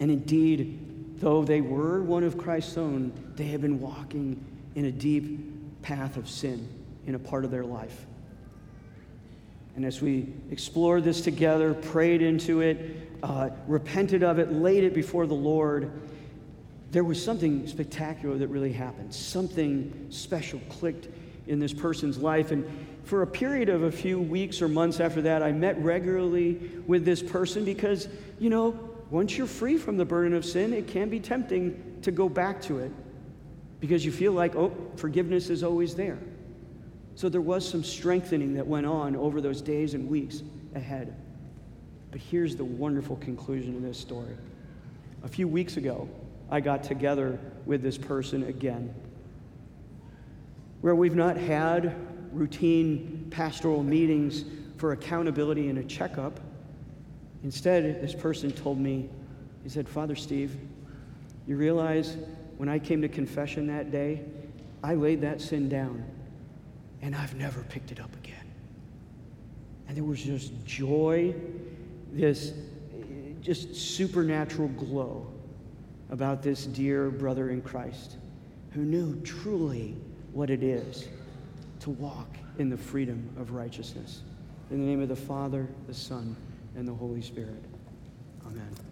And 0.00 0.10
indeed, 0.10 1.18
though 1.18 1.44
they 1.44 1.60
were 1.60 2.02
one 2.02 2.24
of 2.24 2.38
Christ's 2.38 2.78
own, 2.78 3.12
they 3.36 3.48
had 3.48 3.60
been 3.60 3.80
walking 3.80 4.42
in 4.76 4.86
a 4.86 4.92
deep 4.92 5.82
path 5.82 6.16
of 6.16 6.26
sin 6.26 6.66
in 7.06 7.16
a 7.16 7.18
part 7.18 7.44
of 7.44 7.50
their 7.50 7.66
life. 7.66 8.06
And 9.74 9.84
as 9.84 10.00
we 10.00 10.32
explored 10.50 11.04
this 11.04 11.20
together, 11.20 11.74
prayed 11.74 12.22
into 12.22 12.62
it, 12.62 13.10
uh, 13.22 13.50
repented 13.66 14.22
of 14.22 14.38
it, 14.38 14.52
laid 14.52 14.84
it 14.84 14.94
before 14.94 15.26
the 15.26 15.34
Lord, 15.34 15.92
there 16.92 17.04
was 17.04 17.22
something 17.22 17.66
spectacular 17.66 18.38
that 18.38 18.48
really 18.48 18.72
happened. 18.72 19.12
Something 19.12 20.06
special 20.10 20.60
clicked 20.68 21.08
in 21.46 21.58
this 21.58 21.72
person's 21.72 22.18
life. 22.18 22.50
And 22.50 22.64
for 23.04 23.22
a 23.22 23.26
period 23.26 23.68
of 23.68 23.82
a 23.82 23.92
few 23.92 24.20
weeks 24.20 24.62
or 24.62 24.68
months 24.68 25.00
after 25.00 25.22
that, 25.22 25.42
I 25.42 25.52
met 25.52 25.80
regularly 25.82 26.70
with 26.86 27.04
this 27.04 27.22
person 27.22 27.64
because, 27.64 28.08
you 28.38 28.50
know, 28.50 28.78
once 29.10 29.36
you're 29.36 29.46
free 29.46 29.78
from 29.78 29.96
the 29.96 30.04
burden 30.04 30.34
of 30.34 30.44
sin, 30.44 30.72
it 30.72 30.88
can 30.88 31.08
be 31.08 31.20
tempting 31.20 31.98
to 32.02 32.10
go 32.10 32.28
back 32.28 32.60
to 32.62 32.78
it 32.78 32.90
because 33.80 34.04
you 34.04 34.10
feel 34.10 34.32
like, 34.32 34.56
oh, 34.56 34.72
forgiveness 34.96 35.50
is 35.50 35.62
always 35.62 35.94
there. 35.94 36.18
So 37.14 37.28
there 37.28 37.40
was 37.40 37.68
some 37.68 37.84
strengthening 37.84 38.54
that 38.54 38.66
went 38.66 38.86
on 38.86 39.16
over 39.16 39.40
those 39.40 39.62
days 39.62 39.94
and 39.94 40.08
weeks 40.08 40.42
ahead. 40.74 41.14
But 42.10 42.20
here's 42.20 42.56
the 42.56 42.64
wonderful 42.64 43.16
conclusion 43.16 43.76
of 43.76 43.82
this 43.82 43.98
story. 43.98 44.36
A 45.22 45.28
few 45.28 45.48
weeks 45.48 45.76
ago, 45.76 46.08
I 46.50 46.60
got 46.60 46.82
together 46.82 47.38
with 47.64 47.82
this 47.82 47.98
person 47.98 48.44
again, 48.44 48.94
where 50.80 50.94
we've 50.94 51.16
not 51.16 51.36
had 51.36 51.96
routine 52.32 53.26
pastoral 53.30 53.82
meetings 53.82 54.44
for 54.76 54.92
accountability 54.92 55.68
and 55.68 55.78
a 55.78 55.84
checkup. 55.84 56.38
Instead, 57.42 58.00
this 58.00 58.14
person 58.14 58.52
told 58.52 58.78
me, 58.78 59.08
he 59.62 59.68
said, 59.68 59.88
Father 59.88 60.14
Steve, 60.14 60.56
you 61.46 61.56
realize 61.56 62.16
when 62.56 62.68
I 62.68 62.78
came 62.78 63.02
to 63.02 63.08
confession 63.08 63.66
that 63.68 63.90
day, 63.90 64.22
I 64.82 64.94
laid 64.94 65.20
that 65.22 65.40
sin 65.40 65.68
down 65.68 66.04
and 67.02 67.14
I've 67.14 67.34
never 67.34 67.62
picked 67.64 67.92
it 67.92 68.00
up 68.00 68.14
again. 68.16 68.36
And 69.88 69.96
there 69.96 70.04
was 70.04 70.22
just 70.22 70.52
joy, 70.64 71.34
this 72.12 72.52
eh, 72.92 73.32
just 73.40 73.74
supernatural 73.74 74.68
glow 74.68 75.26
about 76.10 76.42
this 76.42 76.66
dear 76.66 77.10
brother 77.10 77.50
in 77.50 77.62
Christ 77.62 78.16
who 78.70 78.82
knew 78.82 79.20
truly 79.22 79.96
what 80.32 80.50
it 80.50 80.62
is 80.62 81.08
to 81.80 81.90
walk 81.90 82.36
in 82.58 82.68
the 82.68 82.76
freedom 82.76 83.28
of 83.38 83.52
righteousness. 83.52 84.22
In 84.70 84.80
the 84.80 84.86
name 84.86 85.00
of 85.00 85.08
the 85.08 85.16
Father, 85.16 85.68
the 85.86 85.94
Son, 85.94 86.36
and 86.74 86.86
the 86.86 86.94
Holy 86.94 87.22
Spirit. 87.22 87.62
Amen. 88.46 88.85